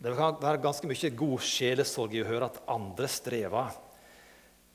Det 0.00 0.16
kan 0.16 0.40
være 0.40 0.62
ganske 0.64 0.88
mye 0.88 1.10
god 1.12 1.44
sjelesorg 1.44 2.14
i 2.14 2.22
å 2.22 2.26
høre 2.26 2.48
at 2.48 2.62
andre 2.72 3.08
strever. 3.08 3.76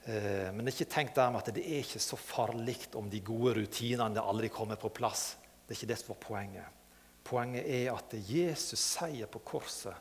Eh, 0.06 0.52
men 0.54 0.70
ikke 0.70 0.86
tenk 0.90 1.16
dermed 1.18 1.42
at 1.42 1.54
det 1.56 1.64
er 1.66 1.82
ikke 1.82 2.02
så 2.04 2.18
farlig 2.20 2.78
om 3.00 3.10
de 3.10 3.24
gode 3.26 3.56
rutinene 3.58 4.22
aldri 4.22 4.52
kommer 4.54 4.78
på 4.78 4.94
plass. 4.94 5.34
Det 5.66 5.74
er 5.74 5.80
ikke 5.80 5.92
det 5.94 6.00
som 6.02 6.12
var 6.14 6.22
poenget. 6.22 6.82
Poenget 7.26 7.66
er 7.66 7.88
at 7.96 8.14
Jesus 8.30 8.80
seier 8.80 9.30
på 9.32 9.42
korset 9.42 9.96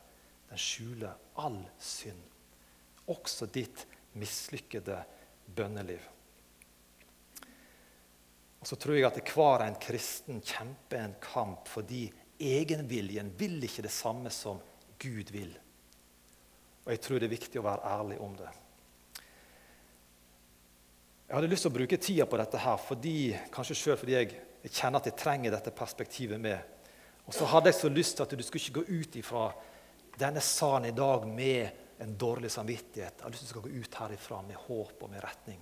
den 0.51 0.61
skjuler 0.61 1.17
all 1.41 1.63
synd. 1.81 2.21
Også 3.09 3.49
ditt 3.49 3.87
mislykkede 4.21 4.99
bønneliv. 5.57 6.03
Og 8.61 8.69
så 8.69 8.77
tror 8.81 8.97
jeg 8.97 9.09
at 9.09 9.33
hver 9.33 9.65
en 9.65 9.81
kristen 9.81 10.39
kjemper 10.45 11.01
en 11.01 11.17
kamp 11.21 11.69
fordi 11.69 12.07
egenviljen 12.41 13.33
vil 13.41 13.57
ikke 13.65 13.85
det 13.85 13.93
samme 13.93 14.33
som 14.33 14.61
Gud 15.01 15.33
vil. 15.33 15.53
Og 16.85 16.93
jeg 16.93 17.03
tror 17.05 17.21
det 17.21 17.29
er 17.29 17.35
viktig 17.39 17.61
å 17.61 17.67
være 17.67 17.97
ærlig 17.97 18.21
om 18.25 18.37
det. 18.37 18.53
Jeg 21.35 21.41
hadde 21.41 21.49
lyst 21.51 21.65
til 21.67 21.73
å 21.73 21.75
bruke 21.75 21.97
tida 21.99 22.25
på 22.31 22.39
dette 22.39 22.59
her, 22.63 22.77
fordi, 22.79 23.19
kanskje 23.51 23.75
selv 23.75 23.99
fordi 23.99 24.13
jeg, 24.15 24.35
kjenner 24.69 25.01
at 25.01 25.09
jeg 25.09 25.17
trenger 25.19 25.51
dette 25.51 25.73
perspektivet 25.75 26.39
med. 26.39 26.85
Og 27.27 27.35
så 27.35 27.49
hadde 27.51 27.73
jeg 27.73 27.79
så 27.81 27.91
lyst 27.91 28.15
til 28.15 28.23
at 28.23 28.35
du 28.39 28.45
skulle 28.47 28.63
ikke 28.63 28.77
gå 28.77 29.01
ut 29.01 29.19
ifra 29.19 29.49
denne 30.15 30.45
salen 30.47 30.87
i 30.93 30.95
dag 30.95 31.27
med 31.27 31.99
en 32.07 32.15
dårlig 32.23 32.53
samvittighet. 32.55 33.19
Jeg 33.19 33.27
har 33.27 33.35
lyst 33.35 33.43
til 33.49 33.51
skal 33.51 33.67
gå 33.67 33.83
ut 33.83 33.99
herifra 34.05 34.41
med 34.47 34.63
håp 34.69 35.03
og 35.03 35.11
med 35.11 35.27
retning. 35.27 35.59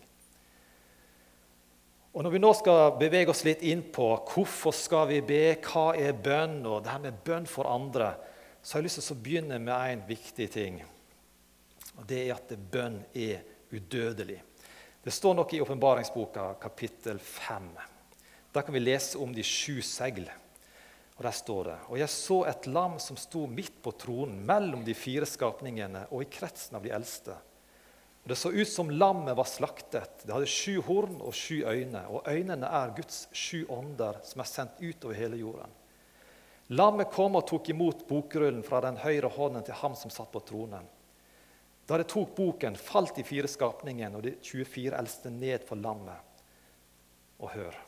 Og 2.13 2.29
Når 2.29 2.37
vi 2.37 2.45
nå 2.45 2.53
skal 2.61 2.93
bevege 3.01 3.33
oss 3.33 3.43
litt 3.49 3.65
inn 3.73 3.87
på 3.97 4.13
hvorfor 4.29 4.77
skal 4.77 5.09
vi 5.15 5.25
be, 5.25 5.43
hva 5.57 5.89
er 5.97 6.13
bønn, 6.13 6.61
og 6.69 6.85
det 6.85 6.99
her 6.99 7.05
med 7.09 7.25
bønn 7.25 7.49
for 7.49 7.73
andre, 7.73 8.13
så 8.61 8.77
har 8.77 8.85
jeg 8.85 8.91
lyst 8.91 9.07
til 9.07 9.17
å 9.17 9.25
begynne 9.25 9.65
med 9.73 9.97
en 9.97 10.07
viktig 10.13 10.53
ting. 10.53 10.83
Og 11.97 12.05
Det 12.05 12.27
er 12.27 12.37
at 12.37 12.59
bønn 12.61 13.07
er 13.17 13.41
udødelig. 13.73 14.43
Det 15.03 15.11
står 15.11 15.35
noe 15.35 15.51
i 15.51 15.59
åpenbaringsboka, 15.61 16.55
kapittel 16.63 17.19
5. 17.19 17.65
Der 18.53 18.63
kan 18.63 18.75
vi 18.75 18.81
lese 18.81 19.19
om 19.19 19.33
de 19.35 19.43
sju 19.43 19.81
segl. 19.83 20.29
Og 21.17 21.25
Der 21.25 21.35
står 21.35 21.65
det 21.65 21.79
Og 21.89 21.99
jeg 21.99 22.09
så 22.09 22.45
et 22.47 22.67
lam 22.67 22.99
som 23.03 23.17
sto 23.19 23.47
midt 23.47 23.83
på 23.83 23.91
tronen, 23.99 24.47
mellom 24.47 24.85
de 24.85 24.95
fire 24.95 25.27
skapningene 25.27 26.05
og 26.11 26.23
i 26.23 26.31
kretsen 26.31 26.79
av 26.79 26.87
de 26.87 26.95
eldste. 26.95 27.35
Og 28.23 28.29
Det 28.31 28.39
så 28.39 28.55
ut 28.55 28.69
som 28.69 28.91
lammet 28.91 29.37
var 29.37 29.51
slaktet. 29.51 30.23
Det 30.23 30.33
hadde 30.33 30.47
sju 30.47 30.81
horn 30.87 31.19
og 31.19 31.35
sju 31.35 31.65
øyne. 31.67 32.07
Og 32.07 32.23
øynene 32.29 32.67
er 32.71 32.95
Guds 32.95 33.27
sju 33.33 33.67
ånder 33.69 34.23
som 34.23 34.41
er 34.41 34.53
sendt 34.55 34.79
ut 34.79 35.05
over 35.05 35.19
hele 35.19 35.37
jorden. 35.37 35.79
Lammet 36.71 37.11
kom 37.11 37.35
og 37.35 37.49
tok 37.51 37.69
imot 37.75 38.07
bokrullen 38.07 38.63
fra 38.63 38.81
den 38.81 39.03
høyre 39.03 39.35
hånden 39.35 39.67
til 39.67 39.75
ham 39.83 39.99
som 39.99 40.15
satt 40.15 40.31
på 40.31 40.47
tronen. 40.47 40.87
Da 41.87 41.99
de 41.99 42.07
tok 42.09 42.35
boken, 42.37 42.77
falt 42.79 43.17
de 43.19 43.25
fire 43.27 43.51
skapningene 43.51 44.19
og 44.19 44.27
de 44.27 44.37
24 44.39 44.95
eldste 44.99 45.33
ned 45.35 45.65
for 45.67 45.81
lammet. 45.81 46.45
Og 47.43 47.51
hør 47.57 47.81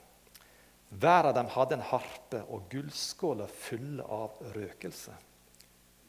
Hver 0.95 1.31
av 1.31 1.35
dem 1.35 1.49
hadde 1.51 1.79
en 1.79 1.89
harpe 1.89 2.41
og 2.55 2.69
gullskåler 2.71 3.51
fulle 3.51 4.05
av 4.05 4.37
røkelse. 4.55 5.15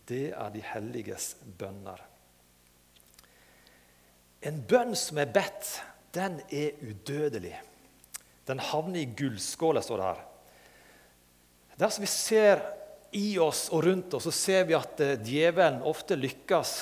Det 0.05 0.27
er 0.37 0.51
de 0.53 0.61
helliges 0.61 1.31
bønner. 1.57 2.03
En 4.45 4.59
bønn 4.69 4.93
som 4.99 5.17
er 5.17 5.31
bedt, 5.33 5.71
den 6.13 6.37
er 6.53 6.77
udødelig. 6.85 7.55
Den 8.45 8.61
havner 8.61 9.01
i 9.01 9.09
gullskåla, 9.17 9.81
står 9.81 10.01
det 10.01 10.09
her. 10.11 10.21
Dersom 11.81 12.05
vi 12.05 12.11
ser 12.11 12.61
i 13.17 13.39
oss 13.41 13.67
og 13.73 13.87
rundt 13.87 14.13
oss, 14.13 14.27
så 14.27 14.35
ser 14.35 14.67
vi 14.69 14.77
at 14.77 15.01
eh, 15.01 15.17
djevelen 15.17 15.81
ofte 15.87 16.17
lykkes 16.19 16.75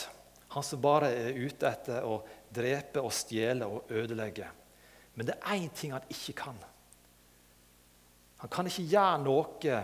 han 0.54 0.64
som 0.64 0.82
bare 0.82 1.10
er 1.18 1.34
ute 1.34 1.66
etter 1.66 2.06
å 2.06 2.20
drepe 2.54 3.02
og 3.02 3.14
stjele 3.16 3.66
og 3.66 3.90
ødelegge. 3.90 4.46
Men 5.18 5.30
det 5.30 5.38
er 5.40 5.58
én 5.58 5.72
ting 5.74 5.94
han 5.96 6.06
ikke 6.14 6.36
kan. 6.44 6.60
Han 8.44 8.52
kan 8.54 8.70
ikke 8.70 8.86
gjøre 8.92 9.22
noe 9.24 9.78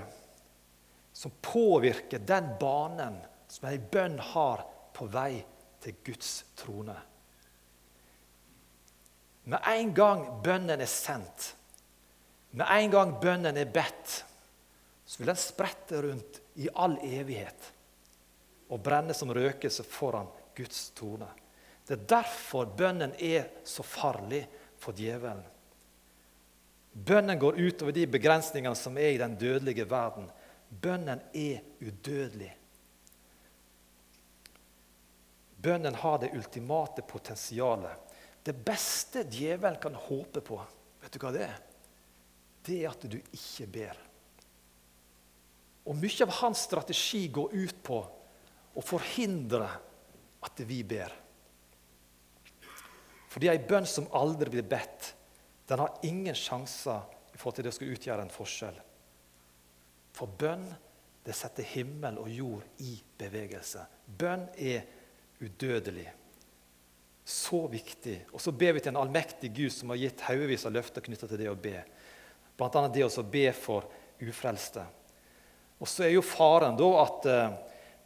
som 1.16 1.34
påvirker 1.42 2.22
den 2.22 2.52
banen 2.62 3.18
som 3.50 3.66
ei 3.70 3.80
bønn 3.82 4.20
har 4.34 4.62
på 4.94 5.08
vei 5.10 5.40
til 5.82 5.98
Guds 6.06 6.34
trone. 6.60 6.98
Med 9.50 9.66
en 9.74 9.94
gang 9.98 10.26
bønnen 10.46 10.78
er 10.78 10.92
sendt, 10.92 11.54
med 12.54 12.70
en 12.70 12.94
gang 12.94 13.16
bønnen 13.22 13.58
er 13.58 13.74
bedt, 13.74 14.20
så 15.06 15.22
vil 15.22 15.32
den 15.32 15.42
sprette 15.42 16.04
rundt 16.06 16.42
i 16.62 16.70
all 16.78 17.00
evighet 17.02 17.72
og 18.70 18.84
brenne 18.86 19.16
som 19.18 19.32
røkelse 19.34 19.82
foran 19.88 20.30
Guds 20.60 20.90
tone. 20.98 21.30
Det 21.88 21.96
er 21.96 22.10
derfor 22.20 22.68
bønnen 22.78 23.16
er 23.16 23.48
så 23.66 23.84
farlig 23.86 24.44
for 24.78 24.94
djevelen. 24.94 25.42
Bønnen 26.94 27.40
går 27.40 27.58
utover 27.58 27.96
de 27.96 28.06
begrensningene 28.12 28.76
som 28.78 28.98
er 29.00 29.14
i 29.14 29.22
den 29.22 29.38
dødelige 29.40 29.88
verden. 29.90 30.28
Bønnen 30.70 31.22
er 31.34 31.64
udødelig. 31.80 32.52
Bønnen 35.60 35.96
har 35.96 36.20
det 36.22 36.34
ultimate 36.36 37.04
potensialet. 37.08 38.06
Det 38.44 38.56
beste 38.66 39.26
djevelen 39.28 39.80
kan 39.82 39.96
håpe 39.96 40.44
på, 40.46 40.60
vet 41.02 41.16
du 41.16 41.20
hva 41.24 41.34
det 41.36 41.44
er? 41.48 41.58
Det 42.66 42.78
er 42.84 42.94
at 42.94 43.10
du 43.10 43.18
ikke 43.18 43.68
ber. 43.72 44.00
Og 45.90 45.98
Mye 45.98 46.26
av 46.26 46.38
hans 46.44 46.64
strategi 46.68 47.26
går 47.34 47.54
ut 47.56 47.84
på 47.84 48.00
å 48.78 48.84
forhindre 48.86 49.68
at 50.46 50.62
vi 50.68 50.82
ber. 50.88 51.14
Fordi 53.30 53.50
ei 53.52 53.62
bønn 53.62 53.88
som 53.88 54.10
aldri 54.18 54.50
blir 54.56 54.68
bedt, 54.68 55.14
den 55.70 55.84
har 55.84 56.00
ingen 56.08 56.36
sjanser 56.36 57.04
i 57.34 57.38
forhold 57.38 57.60
til 57.60 57.68
det 57.68 57.74
å 57.74 57.78
skulle 57.78 57.98
utgjøre 57.98 58.26
en 58.26 58.34
forskjell. 58.34 58.80
For 60.18 60.32
bønn 60.40 60.66
det 61.26 61.36
setter 61.38 61.68
himmel 61.76 62.18
og 62.18 62.32
jord 62.34 62.82
i 62.82 62.96
bevegelse. 63.20 63.84
Bønn 64.18 64.48
er 64.58 64.88
udødelig. 65.44 66.08
Så 67.30 67.68
viktig. 67.70 68.16
Og 68.34 68.42
så 68.42 68.52
ber 68.56 68.74
vi 68.74 68.82
til 68.82 68.96
en 68.96 69.02
allmektig 69.04 69.52
Gud 69.54 69.74
som 69.76 69.94
har 69.94 70.00
gitt 70.02 70.24
haugevis 70.26 70.66
av 70.66 70.74
løfter 70.74 71.06
knytta 71.06 71.30
til 71.30 71.44
det 71.44 71.52
å 71.52 71.60
be. 71.60 71.84
Bl.a. 72.58 72.88
det 72.90 73.06
å 73.06 73.28
be 73.30 73.46
for 73.54 73.86
ufrelste. 74.26 74.88
Og 75.80 75.88
så 75.88 76.08
er 76.08 76.16
jo 76.16 76.26
faren 76.26 76.80
da 76.80 76.88
at 77.04 77.28
eh, 77.30 77.54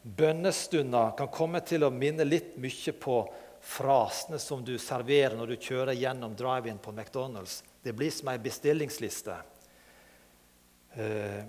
bønnestunder 0.03 1.15
kan 1.17 1.31
komme 1.31 1.63
til 1.65 1.85
å 1.87 1.93
minne 1.93 2.25
litt 2.27 2.57
mye 2.61 2.93
på 2.99 3.17
frasene 3.63 4.39
som 4.43 4.63
du 4.65 4.75
serverer 4.81 5.37
når 5.39 5.53
du 5.53 5.67
kjører 5.69 5.95
gjennom 5.95 6.35
drive-in 6.35 6.81
på 6.83 6.91
McDonald's. 6.91 7.61
Det 7.83 7.95
blir 7.95 8.11
som 8.11 8.31
ei 8.31 8.39
bestillingsliste. 8.43 9.37
Eh, 10.99 11.39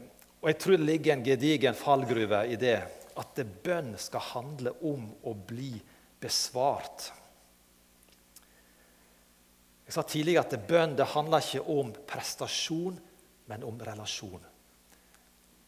og 0.41 0.51
jeg 0.53 0.61
tror 0.61 0.79
det 0.79 0.87
ligger 0.87 1.17
en 1.17 1.27
gedigen 1.27 1.77
fallgruve 1.77 2.45
i 2.53 2.59
det 2.61 2.79
at 3.15 3.37
det 3.39 3.47
bønn 3.65 3.95
skal 3.99 4.23
handle 4.33 4.75
om 4.87 5.07
å 5.27 5.35
bli 5.35 5.73
besvart. 6.23 7.11
Jeg 9.85 9.95
sa 9.97 10.03
tidligere 10.07 10.47
at 10.47 10.69
bønn 10.69 10.97
det 10.97 11.11
handler 11.13 11.45
ikke 11.45 11.67
om 11.75 11.93
prestasjon, 12.09 12.97
men 13.51 13.67
om 13.67 13.81
relasjon. 13.85 14.43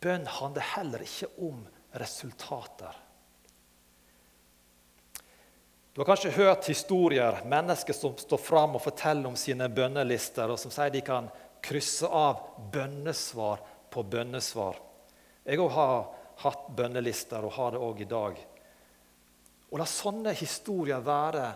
Bønn 0.01 0.27
handler 0.39 0.71
heller 0.77 1.05
ikke 1.05 1.29
om 1.45 1.65
resultater. 2.01 3.03
Du 5.93 6.01
har 6.01 6.11
kanskje 6.11 6.31
hørt 6.37 6.67
historier, 6.69 7.39
mennesker 7.49 7.97
som 7.97 8.17
står 8.21 8.39
fram 8.39 8.75
og 8.77 8.83
forteller 8.85 9.31
om 9.31 9.37
sine 9.37 9.69
bønnelister, 9.73 10.51
og 10.53 10.61
som 10.61 10.73
sier 10.75 10.93
de 10.93 11.01
kan 11.01 11.31
krysse 11.65 12.05
av 12.05 12.43
bønnesvar 12.73 13.63
på 13.91 14.05
bønnesvar. 14.05 14.77
Jeg 15.47 15.63
òg 15.63 15.73
har 15.73 15.97
hatt 16.45 16.69
bønnelister 16.77 17.47
og 17.49 17.57
har 17.57 17.73
det 17.73 17.81
òg 17.81 18.03
i 18.05 18.09
dag. 18.11 18.43
Og 19.73 19.81
La 19.81 19.87
sånne 19.89 20.35
historier 20.37 21.01
være 21.01 21.47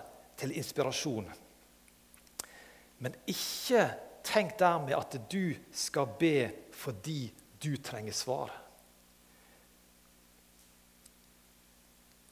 til 0.40 0.56
inspirasjon. 0.56 1.28
Men 3.04 3.20
ikke 3.28 3.85
tenk 4.25 4.56
dermed 4.61 4.97
at 4.97 5.20
du 5.30 5.52
skal 5.73 6.09
be 6.20 6.49
fordi 6.80 7.26
du 7.61 7.75
trenger 7.76 8.16
svar. 8.16 8.56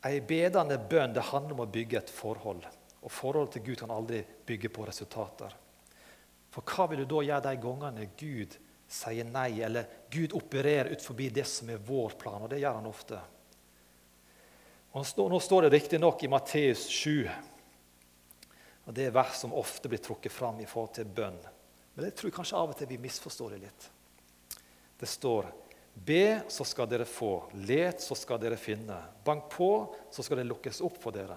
Ei 0.06 0.20
bedende 0.22 0.78
bønn 0.78 1.14
det 1.14 1.26
handler 1.32 1.56
om 1.56 1.64
å 1.64 1.72
bygge 1.72 1.98
et 1.98 2.12
forhold. 2.12 2.66
Og 3.02 3.12
forholdet 3.14 3.56
til 3.56 3.64
Gud 3.70 3.80
kan 3.82 3.94
aldri 3.94 4.22
bygge 4.46 4.70
på 4.74 4.86
resultater. 4.86 5.54
For 6.54 6.64
hva 6.66 6.88
vil 6.90 7.02
du 7.02 7.10
da 7.10 7.24
gjøre 7.26 7.46
de 7.48 7.62
gangene 7.62 8.06
Gud 8.18 8.56
sier 8.88 9.26
nei, 9.28 9.60
eller 9.62 10.06
Gud 10.10 10.32
opererer 10.38 10.94
ut 10.94 11.04
forbi 11.04 11.28
det 11.34 11.44
som 11.50 11.70
er 11.70 11.82
vår 11.84 12.16
plan? 12.20 12.44
Og 12.44 12.50
det 12.50 12.62
gjør 12.62 12.78
han 12.78 12.88
ofte. 12.88 13.20
Og 14.96 15.30
nå 15.30 15.38
står 15.44 15.66
det 15.66 15.74
riktignok 15.74 16.24
i 16.24 16.30
Matteus 16.32 16.86
7, 16.88 17.28
og 18.88 18.94
det 18.96 19.04
er 19.04 19.14
vers 19.14 19.36
som 19.36 19.52
ofte 19.52 19.90
blir 19.92 20.00
trukket 20.00 20.32
fram 20.32 20.62
i 20.62 20.66
forhold 20.66 20.94
til 20.96 21.10
bønn. 21.12 21.36
Men 21.94 22.06
jeg 22.08 22.16
tror 22.16 22.32
kanskje 22.38 22.56
av 22.56 22.72
og 22.72 22.78
til 22.78 22.88
vi 22.88 22.96
misforstår 23.02 23.52
det 23.52 23.58
litt. 23.66 23.88
Det 24.98 25.08
står 25.10 25.50
Be, 26.04 26.40
så 26.48 26.64
skal 26.64 26.88
dere 26.90 27.04
få. 27.08 27.48
Let, 27.66 28.02
så 28.02 28.14
skal 28.14 28.40
dere 28.40 28.56
finne. 28.60 28.96
Bank 29.24 29.48
på, 29.50 29.70
så 30.10 30.22
skal 30.22 30.40
det 30.40 30.48
lukkes 30.48 30.80
opp 30.86 30.98
for 31.02 31.14
dere. 31.14 31.36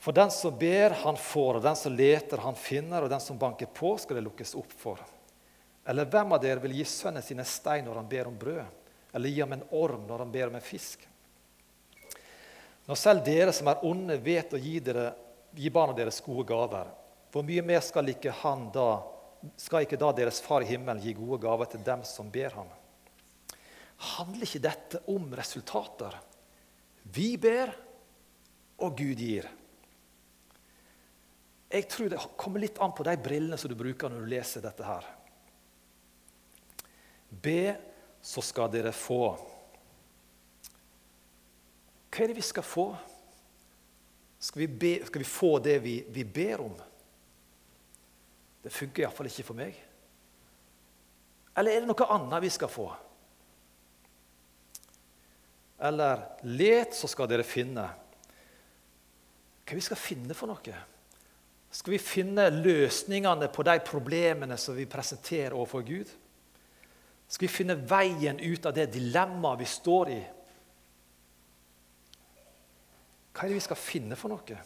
For 0.00 0.16
den 0.16 0.30
som 0.32 0.56
ber, 0.58 0.96
han 1.02 1.16
får, 1.16 1.58
og 1.58 1.62
den 1.62 1.76
som 1.76 1.92
leter, 1.92 2.40
han 2.40 2.56
finner, 2.56 3.04
og 3.04 3.12
den 3.12 3.20
som 3.20 3.38
banker 3.38 3.68
på, 3.76 3.92
skal 4.00 4.16
det 4.16 4.24
lukkes 4.24 4.54
opp 4.56 4.72
for. 4.80 5.02
Eller 5.84 6.08
hvem 6.08 6.32
av 6.32 6.40
dere 6.40 6.62
vil 6.64 6.78
gi 6.78 6.86
sønnen 6.88 7.24
sin 7.24 7.42
en 7.42 7.48
stein 7.48 7.84
når 7.84 8.00
han 8.00 8.08
ber 8.08 8.30
om 8.30 8.38
brød? 8.40 8.64
Eller 9.12 9.32
gi 9.32 9.42
ham 9.42 9.52
en 9.52 9.66
orm 9.76 10.06
når 10.08 10.24
han 10.24 10.32
ber 10.32 10.48
om 10.48 10.56
en 10.56 10.64
fisk? 10.64 11.04
Når 12.88 12.98
selv 12.98 13.24
dere 13.26 13.52
som 13.54 13.68
er 13.70 13.84
onde, 13.86 14.16
vet 14.24 14.56
å 14.56 14.60
gi, 14.60 14.78
dere, 14.82 15.10
gi 15.54 15.70
barna 15.70 15.94
deres 15.94 16.22
gode 16.24 16.46
gaver, 16.48 16.88
hvor 17.30 17.44
mye 17.46 17.62
mer 17.62 17.84
skal 17.84 18.08
ikke, 18.10 18.32
da, 18.74 18.88
skal 19.60 19.84
ikke 19.84 20.00
da 20.00 20.10
deres 20.16 20.40
far 20.42 20.64
i 20.64 20.70
himmelen 20.72 21.02
gi 21.04 21.12
gode 21.14 21.42
gaver 21.44 21.68
til 21.70 21.84
dem 21.86 22.02
som 22.08 22.32
ber 22.32 22.56
ham? 22.56 22.72
Handler 24.00 24.46
ikke 24.46 24.62
dette 24.64 25.02
om 25.12 25.28
resultater? 25.36 26.16
Vi 27.12 27.34
ber, 27.40 27.72
og 28.80 28.96
Gud 28.96 29.20
gir. 29.20 29.48
Jeg 31.70 31.86
tror 31.86 32.10
det 32.10 32.18
kommer 32.40 32.62
litt 32.62 32.80
an 32.82 32.94
på 32.96 33.04
de 33.06 33.14
brillene 33.22 33.58
som 33.60 33.70
du 33.70 33.76
bruker 33.78 34.10
når 34.10 34.24
du 34.24 34.32
leser 34.32 34.64
dette 34.64 34.86
her. 34.86 35.06
Be, 37.30 37.76
så 38.22 38.42
skal 38.42 38.72
dere 38.72 38.92
få. 38.96 39.22
Hva 42.10 42.24
er 42.24 42.32
det 42.32 42.40
vi 42.40 42.44
skal 42.44 42.66
få? 42.66 42.88
Skal 44.40 44.64
vi, 44.64 44.68
be, 44.82 44.94
skal 45.06 45.22
vi 45.22 45.28
få 45.28 45.52
det 45.62 45.76
vi, 45.84 46.00
vi, 46.10 46.24
ber 46.24 46.64
om? 46.64 46.74
Det 48.64 48.72
funker 48.72 49.04
iallfall 49.04 49.28
ikke 49.30 49.46
for 49.46 49.60
meg. 49.60 49.78
Eller 51.60 51.76
er 51.76 51.84
det 51.84 51.90
noe 51.90 52.10
annet 52.16 52.42
vi 52.42 52.50
skal 52.52 52.72
få? 52.72 52.88
Eller 55.80 56.22
let, 56.44 56.94
så 56.94 57.08
skal 57.08 57.28
dere 57.30 57.46
finne. 57.46 57.86
Hva 59.64 59.78
vi 59.78 59.84
skal 59.84 60.00
finne 60.00 60.36
for 60.36 60.50
noe? 60.50 60.80
Skal 61.70 61.94
vi 61.94 62.00
finne 62.02 62.48
løsningene 62.50 63.46
på 63.54 63.62
de 63.64 63.76
problemene 63.86 64.58
som 64.58 64.74
vi 64.74 64.88
presenterer 64.90 65.54
overfor 65.54 65.84
Gud? 65.86 66.10
Skal 67.30 67.46
vi 67.46 67.52
finne 67.52 67.78
veien 67.78 68.40
ut 68.42 68.66
av 68.66 68.74
det 68.74 68.88
dilemmaet 68.96 69.62
vi 69.62 69.68
står 69.70 70.10
i? 70.10 70.20
Hva 73.30 73.46
er 73.46 73.52
det 73.52 73.60
vi 73.60 73.64
skal 73.68 73.78
finne 73.78 74.18
for 74.18 74.34
noe? 74.34 74.58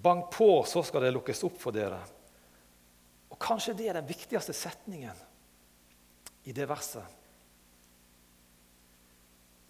Bank 0.00 0.30
på, 0.32 0.48
så 0.64 0.80
skal 0.82 1.04
det 1.04 1.12
lukkes 1.12 1.44
opp 1.44 1.60
for 1.60 1.76
dere. 1.76 2.00
Og 3.28 3.36
Kanskje 3.40 3.76
det 3.76 3.90
er 3.90 4.00
den 4.00 4.08
viktigste 4.08 4.56
setningen 4.56 5.20
i 6.48 6.56
det 6.56 6.64
verset. 6.70 7.19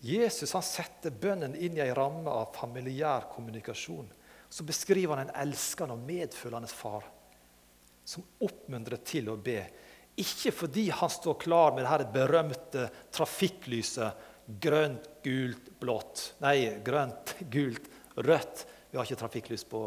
Jesus 0.01 0.55
han 0.57 0.65
setter 0.65 1.13
bønnen 1.13 1.55
inn 1.57 1.77
i 1.77 1.85
en 1.85 1.95
ramme 1.97 2.33
av 2.33 2.55
familiær 2.57 3.29
kommunikasjon. 3.33 4.09
Så 4.51 4.65
beskriver 4.67 5.17
han 5.17 5.29
en 5.29 5.37
elskende 5.43 5.95
og 5.95 6.07
medfølende 6.09 6.71
far 6.71 7.05
som 8.05 8.25
oppmuntrer 8.43 9.03
til 9.07 9.29
å 9.31 9.37
be. 9.39 9.61
Ikke 10.21 10.51
fordi 10.53 10.89
han 10.91 11.13
står 11.13 11.37
klar 11.41 11.77
med 11.77 11.87
det 11.87 12.09
berømte 12.15 12.89
trafikklyset 13.15 14.27
grønt, 14.61 15.07
gult, 15.23 15.71
blått. 15.81 16.25
Nei, 16.43 16.81
grønt, 16.85 17.37
gult, 17.53 17.87
rødt. 18.17 18.65
Vi 18.91 18.99
har 18.99 19.07
ikke 19.07 19.21
trafikklys 19.21 19.65
på 19.71 19.85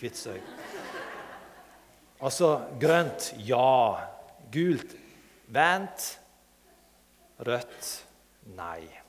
Kvitsøy. 0.00 0.40
Altså 2.22 2.54
grønt 2.82 3.32
ja. 3.46 4.08
Gult 4.52 4.96
vent. 5.52 6.08
Rødt 7.42 7.92
nei. 8.58 9.01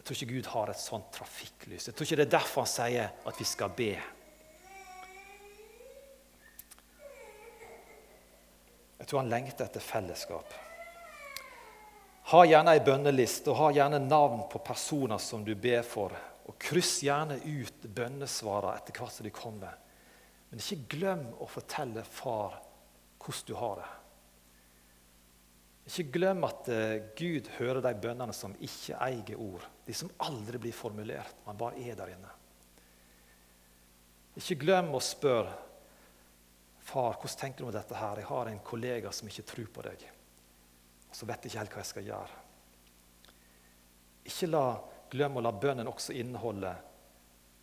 Jeg 0.00 0.06
tror 0.06 0.16
ikke 0.16 0.32
Gud 0.32 0.46
har 0.54 0.70
et 0.72 0.80
sånt 0.80 1.10
trafikklys. 1.12 1.90
Jeg 1.90 1.92
tror 1.92 2.06
ikke 2.06 2.16
det 2.16 2.24
er 2.24 2.32
derfor 2.38 2.64
han 2.64 2.70
sier 2.72 3.10
at 3.28 3.36
vi 3.36 3.44
skal 3.44 3.72
be. 3.76 3.90
Jeg 8.96 9.10
tror 9.10 9.20
han 9.20 9.28
lengter 9.28 9.66
etter 9.68 9.84
fellesskap. 9.84 10.54
Ha 12.32 12.40
gjerne 12.48 12.72
ei 12.72 12.80
bønneliste 12.86 13.52
og 13.52 13.58
ha 13.58 13.68
gjerne 13.76 14.00
navn 14.00 14.46
på 14.48 14.62
personer 14.64 15.20
som 15.20 15.44
du 15.44 15.52
ber 15.52 15.84
for. 15.84 16.16
Og 16.48 16.56
kryss 16.64 17.02
gjerne 17.04 17.36
ut 17.44 17.84
bønnesvarene 17.84 18.80
etter 18.80 18.96
hvert 18.96 19.18
som 19.18 19.28
de 19.28 19.36
kommer. 19.36 19.76
Men 20.48 20.64
ikke 20.64 20.96
glem 20.96 21.26
å 21.36 21.48
fortelle 21.50 22.08
far 22.08 22.56
hvordan 23.20 23.50
du 23.52 23.58
har 23.60 23.82
det. 23.82 23.90
Ikke 25.90 26.12
glem 26.14 26.44
at 26.46 26.68
uh, 26.70 26.96
Gud 27.18 27.50
hører 27.58 27.82
de 27.84 27.92
bønnene 27.98 28.34
som 28.36 28.56
ikke 28.62 28.96
eier 29.02 29.36
ord. 29.36 29.68
De 29.90 29.94
som 29.94 30.10
aldri 30.22 30.58
blir 30.62 30.72
formulert, 30.72 31.40
man 31.42 31.56
bare 31.58 31.80
er 31.82 31.96
der 31.98 32.12
inne. 32.12 32.28
Ikke 34.38 34.54
glem 34.62 34.92
å 34.94 35.00
spørre 35.02 35.56
far, 36.78 37.16
hvordan 37.16 37.40
tenker 37.40 37.64
du 37.64 37.66
om 37.66 37.72
dette 37.74 37.98
her? 37.98 38.20
Jeg 38.22 38.28
har 38.28 38.50
en 38.52 38.62
kollega 38.62 39.10
som 39.10 39.26
ikke 39.26 39.48
tror 39.48 39.72
på 39.74 39.84
deg. 39.88 40.04
Så 41.10 41.26
vet 41.26 41.42
jeg 41.42 41.50
ikke 41.50 41.64
helt 41.64 41.74
hva 41.74 41.82
jeg 41.82 41.90
skal 41.90 42.06
gjøre. 42.06 42.38
Ikke 44.30 44.52
la, 44.52 44.64
glem 45.10 45.42
å 45.42 45.44
la 45.48 45.54
bønnen 45.66 45.90
også 45.90 46.14
inneholde 46.22 46.72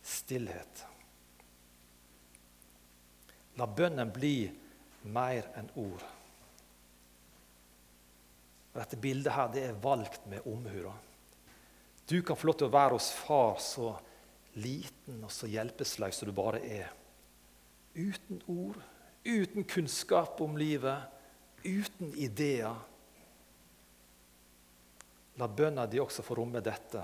stillhet. 0.04 0.84
La 3.56 3.72
bønnen 3.72 4.12
bli 4.12 4.36
mer 5.16 5.48
enn 5.56 5.72
ord. 5.80 6.04
Dette 8.76 9.00
bildet 9.00 9.32
her, 9.32 9.48
det 9.56 9.68
er 9.70 9.84
valgt 9.88 10.28
med 10.28 10.44
omhu. 10.44 10.90
Du 12.08 12.22
kan 12.22 12.36
få 12.36 12.48
lov 12.48 12.56
til 12.56 12.70
å 12.70 12.72
være 12.72 12.96
hos 12.96 13.10
far 13.12 13.58
så 13.60 13.90
liten 14.56 15.20
og 15.20 15.32
så 15.32 15.48
hjelpeløs 15.50 16.16
som 16.16 16.28
du 16.28 16.32
bare 16.32 16.60
er. 16.64 16.92
Uten 17.92 18.40
ord, 18.48 18.78
uten 19.28 19.66
kunnskap 19.68 20.40
om 20.40 20.56
livet, 20.56 21.04
uten 21.66 22.14
ideer. 22.16 22.78
La 25.38 25.48
bønna 25.52 25.84
di 25.86 26.00
også 26.00 26.24
få 26.24 26.38
romme 26.38 26.62
dette. 26.64 27.02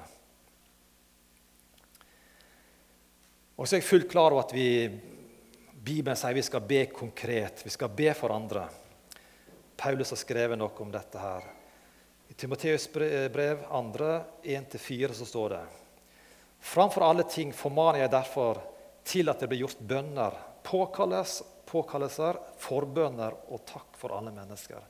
Og 3.55 3.69
så 3.69 3.77
er 3.77 3.83
jeg 3.83 3.91
fullt 3.91 4.09
klar 4.11 4.33
over 4.33 4.47
at 4.47 4.55
vi, 4.57 4.89
Bibelen 5.85 6.17
sier 6.17 6.35
vi 6.35 6.43
skal 6.43 6.65
be 6.65 6.81
konkret. 6.91 7.61
Vi 7.67 7.71
skal 7.71 7.93
be 7.93 8.09
for 8.17 8.33
andre. 8.35 8.65
Paulus 9.77 10.15
har 10.15 10.23
skrevet 10.23 10.59
noe 10.59 10.73
om 10.81 10.91
dette 10.95 11.21
her. 11.21 11.54
I 12.35 12.37
Timoteus 12.37 12.93
brev 12.93 13.61
2, 13.69 14.21
1-4 14.43 15.13
så 15.13 15.27
står 15.27 15.51
det 15.51 15.67
Framfor 16.59 17.05
alle 17.07 17.23
ting 17.31 17.53
formaner 17.55 18.01
jeg 18.01 18.11
derfor 18.11 18.59
til 19.07 19.31
at 19.31 19.39
det 19.39 19.49
blir 19.53 19.61
gjort 19.63 19.79
bønner, 19.79 20.35
påkalles, 20.67 21.37
påkallelser, 21.71 22.41
forbønner 22.59 23.39
og 23.55 23.63
takk 23.71 23.95
for 24.01 24.17
alle 24.19 24.35
mennesker. 24.35 24.83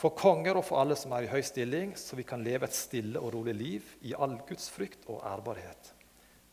For 0.00 0.16
konger 0.16 0.56
og 0.56 0.64
for 0.64 0.80
alle 0.80 0.96
som 0.96 1.12
er 1.12 1.26
i 1.26 1.30
høy 1.34 1.44
stilling, 1.44 1.92
så 1.92 2.16
vi 2.16 2.24
kan 2.24 2.44
leve 2.46 2.64
et 2.64 2.78
stille 2.78 3.20
og 3.20 3.34
rolig 3.36 3.58
liv 3.58 3.94
i 4.08 4.16
all 4.16 4.38
Guds 4.48 4.70
frykt 4.72 5.04
og 5.12 5.20
ærbarhet. 5.28 5.92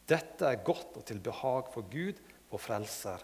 Dette 0.09 0.49
er 0.49 0.63
godt 0.67 0.97
og 0.99 1.07
til 1.07 1.23
behag 1.23 1.71
for 1.71 1.87
Gud, 1.87 2.19
vår 2.51 2.59
frelser. 2.59 3.23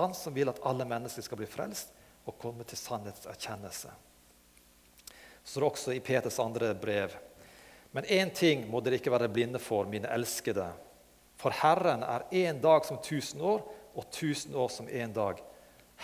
Han 0.00 0.18
som 0.18 0.34
vil 0.34 0.50
at 0.50 0.64
alle 0.66 0.88
mennesker 0.88 1.22
skal 1.22 1.38
bli 1.44 1.46
frelst 1.46 1.94
og 2.26 2.40
komme 2.42 2.66
til 2.66 2.80
sannhetserkjennelse 2.88 4.00
står 5.44 5.60
det 5.60 5.70
også 5.70 5.92
i 5.92 6.00
Peters 6.00 6.38
andre 6.40 6.74
brev. 6.74 7.14
Men 7.92 8.04
én 8.04 8.30
ting 8.34 8.64
må 8.70 8.80
dere 8.80 8.96
ikke 9.00 9.12
være 9.12 9.28
blinde 9.28 9.60
for, 9.60 9.84
mine 9.84 10.08
elskede. 10.14 10.70
For 11.36 11.52
Herren 11.62 12.04
er 12.06 12.24
én 12.32 12.60
dag 12.62 12.84
som 12.86 13.00
tusen 13.02 13.40
år, 13.40 13.64
og 13.94 14.10
tusen 14.10 14.54
år 14.56 14.70
som 14.72 14.88
én 14.88 15.12
dag. 15.12 15.42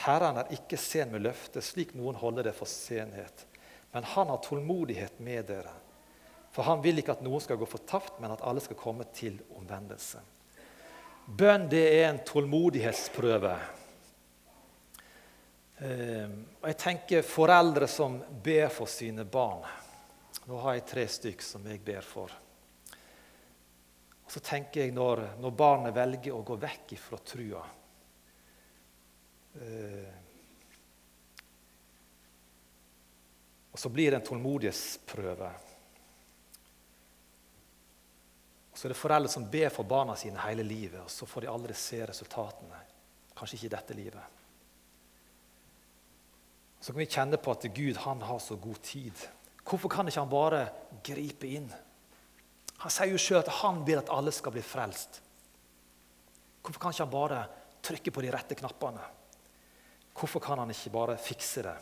Herren 0.04 0.36
er 0.36 0.52
ikke 0.52 0.76
sen 0.76 1.12
med 1.12 1.24
løftet, 1.24 1.64
slik 1.64 1.94
noen 1.96 2.18
holder 2.18 2.50
det 2.50 2.56
for 2.58 2.68
senhet. 2.68 3.46
Men 3.94 4.04
han 4.04 4.28
har 4.28 4.42
tålmodighet 4.44 5.20
med 5.24 5.48
dere. 5.48 5.72
For 6.52 6.66
han 6.66 6.82
vil 6.84 7.00
ikke 7.00 7.14
at 7.16 7.24
noen 7.24 7.40
skal 7.40 7.58
gå 7.60 7.66
fortapt, 7.68 8.20
men 8.20 8.34
at 8.34 8.44
alle 8.44 8.60
skal 8.60 8.78
komme 8.78 9.06
til 9.16 9.38
omvendelse. 9.56 10.20
Bønn 11.28 11.68
det 11.68 11.84
er 12.00 12.08
en 12.10 12.22
tålmodighetsprøve. 12.24 13.56
Ehm, 15.78 16.40
og 16.60 16.66
jeg 16.72 16.78
tenker 16.78 17.26
foreldre 17.26 17.86
som 17.90 18.18
ber 18.42 18.68
for 18.74 18.90
sine 18.90 19.24
barn. 19.24 19.62
Nå 20.48 20.58
har 20.64 20.78
jeg 20.78 20.86
tre 20.88 21.04
stykk 21.06 21.44
som 21.44 21.66
jeg 21.70 21.82
ber 21.84 22.06
for. 22.06 22.32
Og 24.24 24.32
så 24.32 24.42
tenker 24.44 24.82
jeg 24.82 24.94
når, 24.96 25.22
når 25.40 25.54
barnet 25.56 25.94
velger 25.96 26.34
å 26.34 26.44
gå 26.44 26.56
vekk 26.60 26.96
ifra 26.98 27.18
trua 27.24 27.60
eh, 29.56 30.16
Og 33.72 33.78
så 33.78 33.88
blir 33.94 34.10
det 34.10 34.18
en 34.18 34.24
tålmodighetsprøve. 34.26 35.48
Og 38.72 38.80
så 38.80 38.88
er 38.88 38.90
det 38.90 38.98
foreldre 38.98 39.30
som 39.30 39.46
ber 39.52 39.70
for 39.70 39.86
barna 39.86 40.16
sine 40.18 40.42
hele 40.42 40.64
livet, 40.66 40.98
og 41.04 41.12
så 41.12 41.28
får 41.30 41.46
de 41.46 41.50
aldri 41.52 41.76
se 41.78 42.00
resultatene. 42.10 42.80
Kanskje 43.38 43.60
ikke 43.60 43.68
i 43.68 43.72
dette 43.76 43.96
livet. 44.00 44.37
Så 46.80 46.92
kan 46.92 47.00
vi 47.02 47.10
kjenne 47.10 47.40
på 47.42 47.52
at 47.52 47.66
Gud 47.74 47.96
han 48.04 48.22
har 48.22 48.38
så 48.42 48.56
god 48.56 48.82
tid. 48.82 49.26
Hvorfor 49.68 49.90
kan 49.92 50.08
ikke 50.08 50.22
han 50.22 50.30
bare 50.32 50.62
gripe 51.04 51.48
inn? 51.50 51.68
Han 52.78 52.94
sier 52.94 53.10
jo 53.10 53.20
sjøl 53.20 53.42
at 53.42 53.50
han 53.60 53.82
vil 53.86 53.98
at 54.00 54.12
alle 54.14 54.32
skal 54.32 54.54
bli 54.54 54.62
frelst. 54.62 55.20
Hvorfor 56.62 56.80
kan 56.80 56.94
ikke 56.94 57.04
han 57.04 57.12
bare 57.12 57.42
trykke 57.84 58.14
på 58.14 58.22
de 58.22 58.32
rette 58.32 58.58
knappene? 58.58 59.02
Hvorfor 60.18 60.42
kan 60.42 60.62
han 60.62 60.70
ikke 60.70 60.94
bare 60.94 61.18
fikse 61.22 61.64
det? 61.66 61.76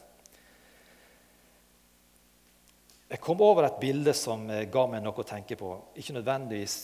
Jeg 3.07 3.23
kom 3.23 3.41
over 3.45 3.69
et 3.69 3.81
bilde 3.81 4.13
som 4.19 4.49
ga 4.49 4.87
meg 4.91 5.05
noe 5.05 5.23
å 5.23 5.27
tenke 5.27 5.55
på. 5.59 5.71
Ikke 5.95 6.17
nødvendigvis 6.17 6.79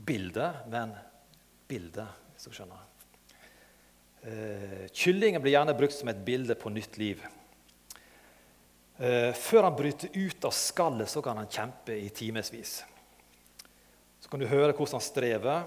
bilde, 0.00 0.46
men 0.72 0.94
bilde, 1.68 2.06
hvis 2.32 2.48
du 2.48 2.56
skjønner. 2.56 2.89
Eh, 4.20 4.88
kyllingen 4.92 5.40
blir 5.40 5.54
gjerne 5.54 5.74
brukt 5.76 5.96
som 5.96 6.10
et 6.12 6.24
bilde 6.24 6.54
på 6.54 6.72
nytt 6.72 6.98
liv. 7.00 7.22
Eh, 9.00 9.32
før 9.32 9.64
han 9.64 9.76
bryter 9.76 10.12
ut 10.12 10.44
av 10.44 10.52
skallet, 10.52 11.08
så 11.08 11.22
kan 11.24 11.40
han 11.40 11.48
kjempe 11.48 11.96
i 11.96 12.10
timevis. 12.12 12.82
Så 14.20 14.28
kan 14.28 14.42
du 14.42 14.48
høre 14.50 14.74
hvordan 14.74 14.98
han 14.98 15.06
strever, 15.06 15.64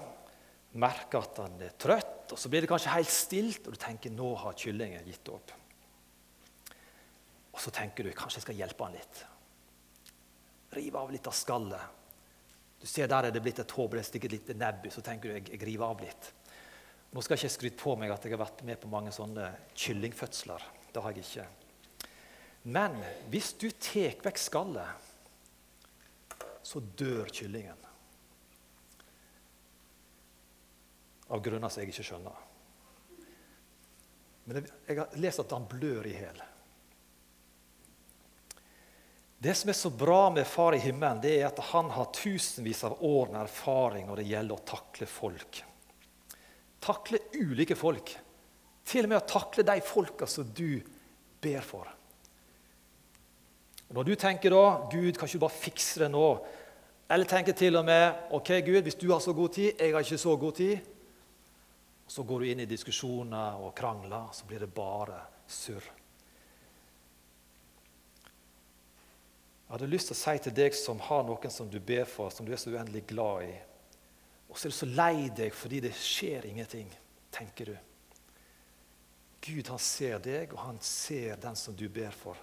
merke 0.78 1.18
at 1.18 1.42
han 1.42 1.58
er 1.66 1.74
trøtt, 1.78 2.30
og 2.30 2.38
så 2.38 2.50
blir 2.50 2.62
det 2.62 2.70
kanskje 2.70 2.94
helt 2.94 3.10
stilt, 3.10 3.66
og 3.66 3.74
du 3.74 3.80
tenker 3.82 4.14
nå 4.14 4.30
har 4.38 4.54
kyllingen 4.58 5.10
gitt 5.10 5.32
opp. 5.34 5.50
Og 7.54 7.60
så 7.62 7.74
tenker 7.74 8.06
du 8.06 8.14
kanskje 8.14 8.38
jeg 8.38 8.46
skal 8.46 8.62
hjelpe 8.62 8.86
han 8.86 8.94
litt. 8.94 9.24
Rive 10.74 11.02
av 11.02 11.10
litt 11.14 11.26
av 11.30 11.34
skallet. 11.34 12.00
Du 12.80 12.86
ser 12.90 13.08
Der 13.08 13.26
er 13.26 13.34
det 13.34 13.42
blitt 13.42 13.58
et 13.58 13.72
et 13.78 14.30
lite 14.30 14.54
nebb 14.54 14.90
så 14.90 15.00
tenker 15.00 15.28
du 15.28 15.34
jeg, 15.34 15.50
jeg 15.50 15.66
river 15.66 15.86
av 15.86 16.00
litt. 16.00 16.32
Nå 17.14 17.22
skal 17.22 17.36
jeg 17.36 17.44
ikke 17.44 17.54
skryte 17.54 17.78
på 17.78 17.92
meg 17.94 18.10
at 18.10 18.24
jeg 18.26 18.34
har 18.34 18.40
vært 18.42 18.64
med 18.66 18.80
på 18.82 18.88
mange 18.90 19.12
sånne 19.14 19.46
kyllingfødsler. 19.78 20.62
Det 20.90 21.02
har 21.02 21.14
jeg 21.14 21.22
ikke. 21.22 21.44
Men 22.74 22.96
hvis 23.30 23.52
du 23.60 23.68
tar 23.70 24.16
vekk 24.24 24.40
skallet, 24.40 25.10
så 26.64 26.80
dør 26.98 27.28
kyllingen. 27.30 27.78
Av 31.30 31.42
grunner 31.44 31.70
som 31.70 31.84
jeg 31.84 31.92
ikke 31.92 32.06
skjønner. 32.08 32.40
Men 34.48 34.66
jeg 34.88 34.98
har 34.98 35.14
lest 35.22 35.42
at 35.44 35.54
han 35.54 35.68
blør 35.70 36.08
i 36.08 36.16
hjel. 36.16 36.42
Det 39.44 39.54
som 39.54 39.70
er 39.70 39.76
så 39.76 39.92
bra 39.92 40.32
med 40.34 40.48
Far 40.48 40.74
i 40.74 40.80
himmelen, 40.82 41.22
det 41.22 41.36
er 41.36 41.46
at 41.50 41.62
han 41.70 41.92
har 41.94 42.10
tusenvis 42.16 42.82
av 42.88 42.98
år 43.04 43.30
med 43.30 43.42
erfaring 43.44 44.08
når 44.08 44.22
det 44.22 44.28
gjelder 44.32 44.58
å 44.58 44.66
takle 44.66 45.08
folk. 45.08 45.62
Takle 46.84 47.20
ulike 47.40 47.76
folk. 47.78 48.12
Til 48.84 49.06
og 49.06 49.12
med 49.14 49.22
å 49.22 49.28
takle 49.28 49.64
de 49.64 49.78
folka 49.84 50.28
som 50.28 50.48
du 50.52 50.82
ber 51.40 51.64
for. 51.64 51.88
Når 53.94 54.08
du 54.08 54.14
tenker 54.18 54.52
da 54.52 54.64
Gud, 54.92 55.16
kan 55.16 55.28
ikke 55.28 55.38
du 55.38 55.44
bare 55.44 55.62
fikse 55.62 56.04
det 56.04 56.10
nå? 56.12 56.28
Eller 57.14 57.28
tenker 57.28 57.56
til 57.56 57.76
og 57.78 57.84
med 57.86 58.32
ok 58.34 58.50
Gud, 58.66 58.82
hvis 58.84 58.98
du 59.00 59.10
har 59.12 59.20
så 59.22 59.32
god 59.36 59.52
tid, 59.56 59.74
jeg 59.78 59.92
har 59.94 60.04
ikke 60.04 60.20
så 60.20 60.36
god 60.40 60.56
tid. 60.60 60.78
Så 62.08 62.24
går 62.26 62.40
du 62.40 62.48
inn 62.50 62.64
i 62.64 62.68
diskusjoner 62.68 63.60
og 63.64 63.74
krangler, 63.76 64.32
så 64.32 64.48
blir 64.48 64.64
det 64.64 64.72
bare 64.74 65.20
surr. 65.48 65.84
Jeg 69.64 69.72
hadde 69.72 69.90
lyst 69.90 70.10
til 70.10 70.16
å 70.16 70.20
si 70.20 70.34
til 70.44 70.54
deg 70.54 70.76
som 70.76 71.00
har 71.02 71.24
noen 71.26 71.52
som 71.52 71.70
du 71.70 71.78
ber 71.80 72.04
for, 72.08 72.30
som 72.30 72.46
du 72.46 72.52
er 72.52 72.60
så 72.60 72.70
uendelig 72.70 73.06
glad 73.10 73.48
i, 73.48 73.54
og 74.54 74.58
så 74.58 74.68
er 74.68 74.72
du 74.72 74.78
så 74.78 74.86
lei 74.86 75.28
deg 75.34 75.54
fordi 75.58 75.82
det 75.82 75.90
skjer 75.98 76.46
ingenting, 76.46 76.86
tenker 77.34 77.74
du. 77.74 77.76
Gud 79.44 79.68
han 79.68 79.82
ser 79.82 80.22
deg, 80.22 80.54
og 80.54 80.62
han 80.62 80.78
ser 80.80 81.40
den 81.42 81.58
som 81.58 81.74
du 81.76 81.88
ber 81.92 82.14
for 82.14 82.38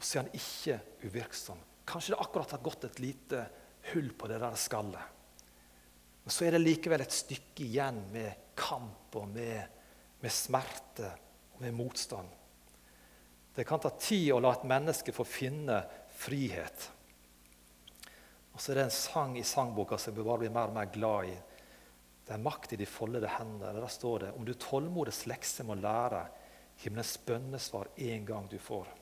og 0.00 0.04
så 0.06 0.16
er 0.16 0.22
han 0.24 0.36
ikke 0.38 0.78
uvirksom. 1.04 1.58
Kanskje 1.84 2.14
det 2.14 2.22
akkurat 2.24 2.54
har 2.54 2.62
gått 2.64 2.86
et 2.88 3.00
lite 3.04 3.42
hull 3.90 4.06
på 4.16 4.30
det 4.30 4.38
der 4.40 4.54
skallet. 4.56 5.18
Men 6.24 6.32
så 6.32 6.46
er 6.46 6.56
det 6.56 6.62
likevel 6.62 7.04
et 7.04 7.12
stykke 7.12 7.66
igjen 7.66 7.98
med 8.14 8.54
kamp 8.56 9.12
og 9.20 9.26
med, 9.28 9.60
med 10.24 10.32
smerte 10.32 11.10
og 11.52 11.60
med 11.60 11.76
motstand. 11.76 12.32
Det 13.52 13.66
kan 13.68 13.82
ta 13.82 13.92
tid 14.00 14.30
å 14.32 14.40
la 14.40 14.54
et 14.56 14.64
menneske 14.70 15.12
få 15.12 15.26
finne 15.28 15.82
frihet. 16.16 16.86
Og 18.60 18.64
så 18.66 18.74
er 18.74 18.76
det 18.76 18.82
en 18.90 18.92
sang 18.92 19.38
i 19.40 19.42
sangboka 19.46 19.96
som 19.96 20.12
jeg 20.12 20.20
bare 20.26 20.42
blir 20.42 20.50
mer 20.52 20.68
og 20.68 20.74
mer 20.76 20.88
glad 20.92 21.30
i. 21.30 21.36
Det 22.28 22.34
er 22.34 22.42
makt 22.44 22.74
i 22.74 22.76
de 22.76 22.84
foldede 22.84 23.30
hender. 23.32 23.72
Der 23.72 23.88
står 23.88 24.18
det 24.20 24.32
om 24.36 24.44
du 24.44 24.52
tålmodighets 24.52 25.22
lekse 25.30 25.64
må 25.64 25.78
lære, 25.80 26.26
himmelens 26.82 27.14
bønnesvar 27.24 27.88
en 27.96 28.28
gang 28.28 28.50
du 28.52 28.58
får. 28.60 28.92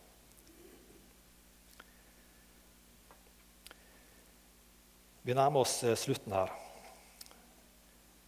Vi 5.26 5.34
nærmer 5.34 5.66
oss 5.66 5.82
eh, 5.82 5.98
slutten 5.98 6.38
her. 6.38 6.54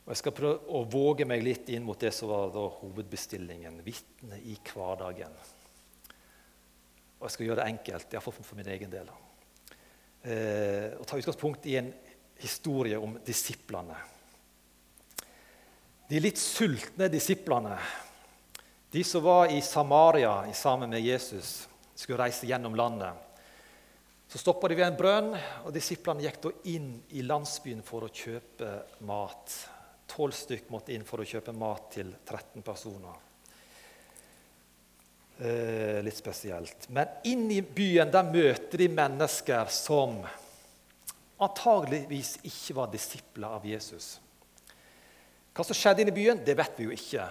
Og 0.02 0.10
Jeg 0.10 0.24
skal 0.24 0.38
prøve 0.42 0.66
å 0.66 0.82
våge 0.90 1.30
meg 1.30 1.46
litt 1.46 1.70
inn 1.70 1.86
mot 1.86 2.02
det 2.02 2.10
som 2.10 2.34
var 2.34 2.58
hovedbestillingen. 2.82 3.78
Vitne 3.86 4.42
i 4.42 4.58
hverdagen. 4.74 5.40
Og 7.20 7.28
Jeg 7.28 7.38
skal 7.38 7.52
gjøre 7.52 7.62
det 7.62 7.72
enkelt, 7.76 8.14
iallfall 8.18 8.40
for 8.42 8.58
min 8.58 8.74
egen 8.74 8.98
del. 8.98 9.14
Eh, 10.22 10.92
og 10.98 11.06
Ta 11.08 11.16
utgangspunkt 11.16 11.66
i 11.66 11.78
en 11.80 11.92
historie 12.40 12.98
om 12.98 13.16
disiplene. 13.24 13.96
De 16.10 16.20
litt 16.20 16.40
sultne 16.40 17.08
disiplene, 17.08 17.76
de 18.90 19.02
som 19.06 19.22
var 19.22 19.52
i 19.54 19.60
Samaria 19.62 20.32
sammen 20.52 20.90
med 20.90 21.04
Jesus, 21.04 21.68
skulle 21.94 22.24
reise 22.24 22.48
gjennom 22.48 22.74
landet. 22.74 23.14
Så 24.26 24.38
stoppa 24.38 24.68
de 24.68 24.76
ved 24.78 24.88
en 24.88 24.98
brønn, 24.98 25.32
og 25.64 25.72
disiplene 25.74 26.24
gikk 26.24 26.40
da 26.42 26.52
inn 26.70 26.92
i 27.14 27.22
landsbyen 27.26 27.84
for 27.86 28.06
å 28.06 28.12
kjøpe 28.14 28.72
mat. 29.06 29.54
Tolv 30.10 30.34
stykk 30.34 30.70
måtte 30.74 30.94
inn 30.94 31.06
for 31.06 31.22
å 31.22 31.26
kjøpe 31.26 31.54
mat 31.54 31.88
til 31.94 32.12
13 32.26 32.66
personer. 32.66 33.29
Eh, 35.40 36.02
litt 36.02 36.16
spesielt. 36.16 36.88
Men 36.88 37.08
inn 37.24 37.46
i 37.50 37.62
byen 37.62 38.10
der 38.12 38.26
møter 38.28 38.82
de 38.82 38.90
mennesker 38.92 39.70
som 39.72 40.18
antageligvis 41.40 42.34
ikke 42.44 42.76
var 42.76 42.90
disipler 42.92 43.54
av 43.56 43.64
Jesus. 43.64 44.18
Hva 45.56 45.64
som 45.64 45.78
skjedde 45.78 46.04
inne 46.04 46.12
i 46.12 46.18
byen, 46.18 46.42
det 46.44 46.58
vet 46.60 46.76
vi 46.76 46.90
jo 46.90 46.92
ikke. 46.92 47.24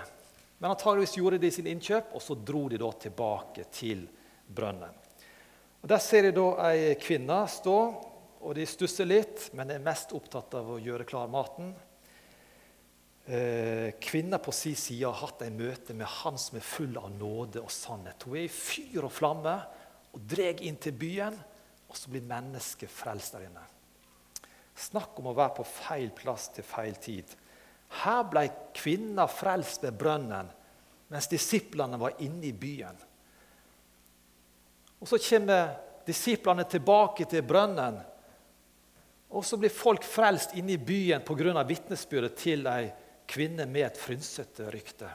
Men 0.57 0.71
antageligvis 0.71 1.13
gjorde 1.19 1.37
de 1.43 1.51
sine 1.53 1.69
innkjøp, 1.75 2.15
og 2.17 2.23
så 2.25 2.33
dro 2.33 2.63
de 2.71 2.79
da 2.81 2.89
tilbake 3.05 3.67
til 3.77 4.01
brønnen. 4.47 4.97
Og 5.83 5.87
Der 5.93 6.01
ser 6.01 6.25
de 6.25 6.33
da 6.33 6.47
ei 6.71 6.95
kvinne 6.97 7.43
stå, 7.45 7.77
og 8.41 8.55
de 8.57 8.65
stusser 8.65 9.05
litt, 9.05 9.51
men 9.53 9.69
er 9.69 9.85
mest 9.85 10.17
opptatt 10.17 10.57
av 10.57 10.73
å 10.73 10.81
gjøre 10.81 11.05
klar 11.05 11.29
maten. 11.29 11.75
Eh, 13.29 13.91
kvinna 14.01 14.37
på 14.37 14.51
sin 14.51 14.75
side 14.75 15.05
har 15.05 15.13
hatt 15.13 15.43
et 15.45 15.53
møte 15.53 15.93
med 15.93 16.09
han 16.09 16.37
som 16.41 16.55
er 16.57 16.65
full 16.65 16.95
av 16.97 17.11
nåde 17.13 17.61
og 17.61 17.69
sannhet. 17.69 18.23
Hun 18.25 18.39
er 18.39 18.47
i 18.47 18.49
fyr 18.49 19.03
og 19.05 19.11
flamme 19.13 19.51
og 20.17 20.23
drar 20.31 20.63
inn 20.65 20.79
til 20.81 20.95
byen, 20.97 21.35
og 21.85 21.97
så 21.97 22.09
blir 22.09 22.23
mennesket 22.25 22.89
frelst 22.89 23.35
der 23.35 23.43
inne. 23.45 23.61
Snakk 24.73 25.19
om 25.21 25.27
å 25.29 25.35
være 25.37 25.59
på 25.59 25.65
feil 25.69 26.09
plass 26.17 26.47
til 26.55 26.65
feil 26.65 26.97
tid. 26.97 27.35
Her 28.01 28.23
ble 28.31 28.47
kvinna 28.73 29.27
frelst 29.29 29.85
ved 29.85 29.99
brønnen, 29.99 30.49
mens 31.13 31.29
disiplene 31.29 31.99
var 32.01 32.17
inne 32.25 32.47
i 32.49 32.53
byen. 32.53 32.97
Og 34.99 35.05
Så 35.07 35.19
kommer 35.21 35.75
disiplene 36.07 36.65
tilbake 36.65 37.29
til 37.29 37.45
brønnen. 37.45 38.01
Og 39.29 39.45
så 39.45 39.57
blir 39.61 39.69
folk 39.69 40.01
frelst 40.03 40.57
inne 40.57 40.73
i 40.73 40.81
byen 40.81 41.21
pga. 41.21 41.63
vitnesbyrdet 41.63 42.35
til 42.35 42.65
ei 42.65 42.89
kvinne 43.29 43.65
med 43.69 43.85
et 43.87 43.99
frynsete 43.99 44.69
rykte. 44.73 45.09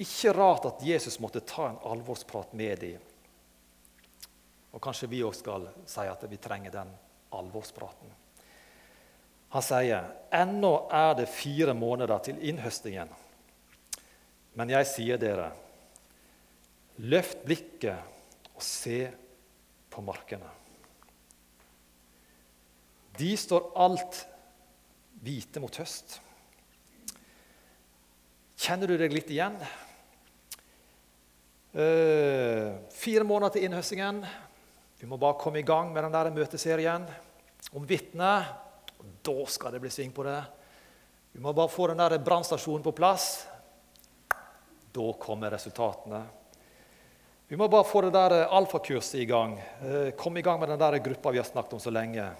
Ikke 0.00 0.32
rart 0.36 0.66
at 0.68 0.84
Jesus 0.84 1.18
måtte 1.20 1.44
ta 1.44 1.70
en 1.70 1.82
alvorsprat 1.92 2.52
med 2.56 2.80
dem. 2.80 3.04
Og 4.76 4.82
kanskje 4.84 5.08
vi 5.08 5.22
òg 5.24 5.36
skal 5.36 5.70
si 5.88 6.04
at 6.04 6.24
vi 6.28 6.40
trenger 6.40 6.74
den 6.74 6.90
alvorspraten. 7.36 8.10
Han 9.54 9.64
sier 9.64 10.10
ennå 10.34 10.72
er 10.92 11.14
det 11.16 11.30
fire 11.32 11.72
måneder 11.76 12.20
til 12.26 12.42
innhøstingen. 12.44 13.08
Men 14.56 14.72
jeg 14.72 14.88
sier 14.88 15.20
dere, 15.20 15.50
løft 17.04 17.44
blikket 17.44 18.52
og 18.56 18.64
se 18.64 19.06
på 19.92 20.04
markene. 20.04 20.48
De 23.16 23.32
står 23.40 23.70
alt 23.80 24.26
hvite 25.26 25.60
mot 25.62 25.74
høst. 25.82 26.20
Kjenner 28.56 28.88
du 28.88 28.96
deg 29.00 29.12
litt 29.12 29.30
igjen? 29.34 29.56
Uh, 31.76 32.78
fire 32.94 33.26
måneder 33.26 33.56
til 33.56 33.66
innhøstingen. 33.66 34.22
Vi 34.96 35.08
må 35.10 35.18
bare 35.20 35.36
komme 35.40 35.60
i 35.60 35.66
gang 35.66 35.90
med 35.92 36.06
den 36.06 36.14
der 36.14 36.30
møteserien 36.32 37.04
om 37.76 37.84
vitner. 37.88 38.46
Da 39.26 39.36
skal 39.50 39.74
det 39.74 39.82
bli 39.82 39.90
sving 39.92 40.14
på 40.14 40.24
det. 40.24 40.38
Vi 41.34 41.42
må 41.44 41.52
bare 41.52 41.68
få 41.68 41.90
den 41.90 42.00
der 42.00 42.16
brannstasjonen 42.24 42.86
på 42.86 42.94
plass. 42.96 43.44
Da 44.94 45.10
kommer 45.20 45.52
resultatene. 45.52 46.22
Vi 47.46 47.58
må 47.60 47.68
bare 47.68 47.86
få 47.86 48.06
det 48.06 48.14
der 48.16 48.46
alfakurset 48.46 49.20
i 49.20 49.28
gang. 49.28 49.58
Uh, 49.82 50.14
komme 50.16 50.40
i 50.40 50.46
gang 50.46 50.62
med 50.62 50.72
den 50.72 50.80
der 50.80 51.02
gruppa 51.02 51.34
vi 51.34 51.42
har 51.42 51.50
snakket 51.50 51.76
om 51.76 51.82
så 51.82 51.92
lenge. 51.92 52.30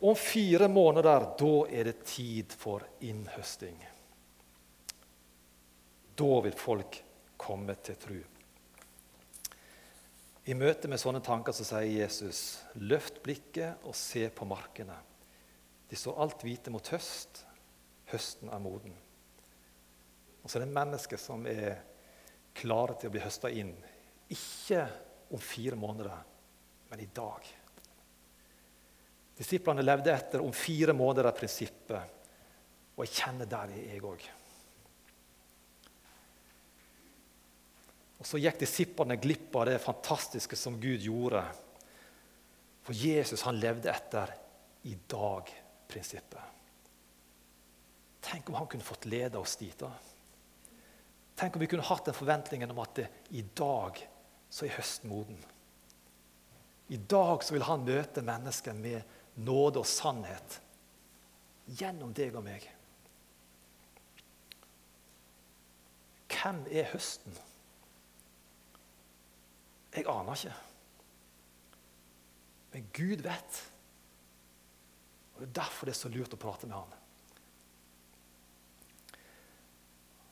Om 0.00 0.14
fire 0.16 0.68
måneder, 0.68 1.26
da 1.38 1.54
er 1.74 1.88
det 1.88 2.04
tid 2.06 2.52
for 2.54 2.84
innhøsting. 3.02 3.78
Da 6.18 6.40
vil 6.44 6.54
folk 6.58 7.00
komme 7.36 7.74
til 7.82 7.98
tru. 7.98 8.18
I 10.48 10.54
møte 10.56 10.88
med 10.88 11.00
sånne 11.02 11.20
tanker 11.20 11.52
så 11.52 11.66
sier 11.66 11.90
Jesus, 11.90 12.62
løft 12.80 13.18
blikket 13.24 13.82
og 13.84 13.96
se 13.98 14.28
på 14.32 14.46
markene. 14.48 14.96
De 15.90 15.98
står 15.98 16.22
alt 16.22 16.46
hvite 16.46 16.72
mot 16.72 16.94
høst. 16.94 17.42
Høsten 18.08 18.48
er 18.54 18.62
moden. 18.62 18.94
Og 20.40 20.48
så 20.48 20.56
er 20.56 20.64
det 20.64 20.72
mennesker 20.78 21.20
som 21.20 21.44
er 21.50 21.82
klare 22.56 22.96
til 22.96 23.10
å 23.10 23.14
bli 23.14 23.22
høsta 23.26 23.50
inn. 23.52 23.74
Ikke 24.32 24.86
om 25.34 25.42
fire 25.42 25.76
måneder, 25.76 26.22
men 26.88 27.02
i 27.04 27.10
dag. 27.12 27.44
Disiplene 29.38 29.84
levde 29.84 30.10
etter 30.10 30.42
om 30.42 30.52
fire 30.52 30.92
måneder 30.92 31.30
av 31.30 31.36
prinsippet. 31.38 32.14
og 32.98 33.04
jeg 33.06 33.14
kjenner 33.14 33.46
der 33.46 33.70
jeg 33.76 34.02
òg. 34.02 34.24
Og 38.18 38.26
Så 38.26 38.40
gikk 38.42 38.58
disiplene 38.58 39.16
glipp 39.16 39.54
av 39.54 39.66
det 39.66 39.78
fantastiske 39.78 40.56
som 40.56 40.80
Gud 40.80 41.00
gjorde. 41.06 41.44
For 42.82 42.92
Jesus 42.92 43.44
han 43.46 43.60
levde 43.60 43.92
etter 43.92 44.34
i 44.90 44.96
dag-prinsippet. 45.06 46.56
Tenk 48.20 48.48
om 48.48 48.58
han 48.58 48.66
kunne 48.66 48.84
fått 48.84 49.06
lede 49.06 49.38
oss 49.38 49.56
dit. 49.56 49.78
da. 49.78 49.92
Tenk 51.38 51.54
om 51.54 51.60
vi 51.60 51.66
kunne 51.70 51.86
hatt 51.86 52.04
den 52.04 52.14
forventningen 52.14 52.70
om 52.70 52.78
at 52.82 52.94
det, 52.94 53.06
i 53.30 53.44
dag 53.54 54.00
så 54.50 54.66
er 54.66 54.74
høsten 54.74 55.12
moden. 55.12 55.38
I 56.88 56.96
dag 56.96 57.44
så 57.44 57.54
vil 57.54 57.66
han 57.68 57.84
møte 57.84 58.24
mennesker 58.24 58.74
med 58.74 59.17
nåde 59.38 59.82
og 59.82 59.88
sannhet 59.88 60.58
gjennom 61.78 62.14
deg 62.16 62.36
og 62.38 62.44
meg. 62.46 62.64
Hvem 66.38 66.62
er 66.70 66.86
høsten? 66.92 67.34
Jeg 69.94 70.06
aner 70.06 70.38
ikke. 70.38 70.54
Men 72.74 72.86
Gud 72.94 73.24
vet. 73.24 73.58
Og 75.34 75.42
Det 75.42 75.48
er 75.48 75.58
derfor 75.60 75.88
det 75.88 75.94
er 75.94 76.00
så 76.02 76.10
lurt 76.12 76.34
å 76.34 76.40
prate 76.40 76.68
med 76.68 76.76
ham. 76.78 76.94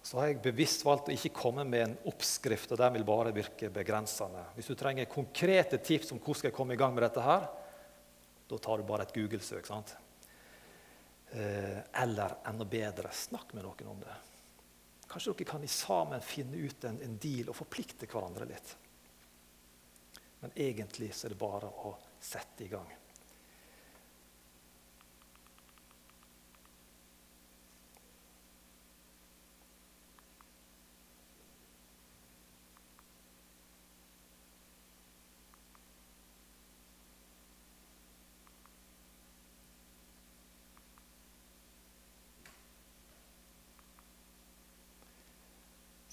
Så 0.06 0.20
har 0.20 0.28
jeg 0.30 0.42
bevisst 0.44 0.84
valgt 0.86 1.08
å 1.10 1.14
ikke 1.16 1.34
komme 1.34 1.64
med 1.66 1.82
en 1.82 1.96
oppskrift, 2.06 2.70
og 2.70 2.78
den 2.78 2.92
vil 2.94 3.06
bare 3.06 3.34
virke 3.34 3.72
begrensende. 3.74 4.44
Hvis 4.54 4.68
du 4.70 4.76
trenger 4.78 5.08
konkrete 5.10 5.80
tips 5.82 6.12
om 6.14 6.20
hvordan 6.20 6.38
skal 6.38 6.50
jeg 6.52 6.56
komme 6.58 6.76
i 6.76 6.78
gang 6.78 6.94
med 6.94 7.02
dette, 7.02 7.24
her, 7.26 7.48
da 8.46 8.58
tar 8.58 8.78
du 8.78 8.86
bare 8.88 9.06
et 9.06 9.14
Google-søk. 9.14 9.66
sant? 9.66 9.96
Eh, 11.30 11.78
eller 12.02 12.36
enda 12.46 12.64
bedre, 12.64 13.10
snakk 13.12 13.54
med 13.54 13.66
noen 13.66 13.90
om 13.90 14.00
det. 14.00 14.16
Kanskje 15.06 15.32
dere 15.32 15.50
kan 15.50 15.68
sammen 15.68 16.22
finne 16.22 16.56
ut 16.56 16.84
en, 16.84 17.00
en 17.02 17.16
deal 17.18 17.50
og 17.50 17.58
forplikte 17.58 18.08
hverandre 18.10 18.46
litt. 18.46 18.76
Men 20.40 20.54
egentlig 20.54 21.12
så 21.14 21.26
er 21.26 21.34
det 21.34 21.40
bare 21.40 21.70
å 21.70 21.96
sette 22.20 22.64
i 22.66 22.70
gang. 22.70 22.88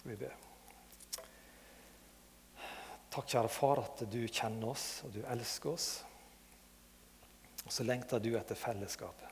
Skal 0.03 0.11
vi 0.11 0.25
be. 0.25 0.29
Takk, 3.07 3.27
kjære 3.29 3.47
far, 3.47 3.79
at 3.79 4.01
du 4.11 4.17
kjenner 4.27 4.73
oss 4.73 4.87
og 5.07 5.13
du 5.15 5.21
elsker 5.31 5.69
oss. 5.71 5.85
Og 7.63 7.69
så 7.71 7.85
lengter 7.87 8.19
du 8.19 8.33
etter 8.35 8.57
fellesskapet. 8.59 9.29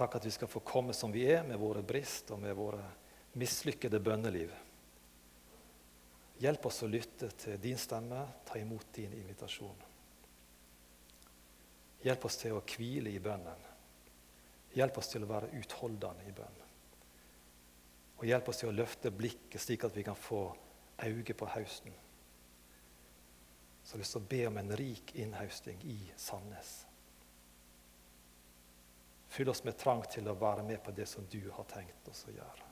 Takk 0.00 0.16
at 0.16 0.24
vi 0.24 0.32
skal 0.32 0.48
få 0.48 0.62
komme 0.64 0.94
som 0.96 1.12
vi 1.12 1.26
er, 1.28 1.42
med 1.44 1.60
våre 1.60 1.82
brist 1.84 2.32
og 2.32 2.40
med 2.40 2.56
våre 2.56 2.80
mislykkede 3.36 4.00
bønneliv. 4.00 4.54
Hjelp 6.40 6.64
oss 6.70 6.80
å 6.86 6.88
lytte 6.88 7.28
til 7.36 7.60
din 7.60 7.76
stemme, 7.76 8.22
ta 8.48 8.56
imot 8.56 8.94
din 8.96 9.12
invitasjon. 9.18 9.84
Hjelp 12.06 12.24
oss 12.24 12.40
til 12.40 12.56
å 12.56 12.64
hvile 12.64 13.12
i 13.12 13.20
bønnen. 13.20 13.68
Hjelp 14.72 15.02
oss 15.04 15.12
til 15.12 15.28
å 15.28 15.30
være 15.34 15.52
utholdende 15.60 16.24
i 16.24 16.34
bønn. 16.40 16.64
Og 18.18 18.26
hjelp 18.26 18.50
oss 18.50 18.60
til 18.62 18.70
å 18.72 18.74
løfte 18.74 19.12
blikket 19.14 19.62
slik 19.62 19.86
at 19.86 19.96
vi 19.96 20.04
kan 20.06 20.18
få 20.18 20.42
øye 21.06 21.34
på 21.38 21.48
høsten. 21.54 21.94
Så 23.82 23.94
jeg 23.94 23.96
har 23.96 24.02
lyst 24.02 24.16
til 24.16 24.24
å 24.24 24.30
be 24.30 24.40
om 24.50 24.58
en 24.60 24.76
rik 24.76 25.14
innhausting 25.16 25.80
i 25.88 25.98
Sandnes. 26.18 26.72
Fyll 29.28 29.48
oss 29.52 29.62
med 29.64 29.78
trang 29.78 30.02
til 30.10 30.28
å 30.28 30.36
være 30.36 30.66
med 30.66 30.82
på 30.84 30.92
det 30.96 31.06
som 31.08 31.24
du 31.30 31.40
har 31.54 31.68
tenkt 31.70 32.10
oss 32.10 32.26
å 32.28 32.34
gjøre. 32.34 32.67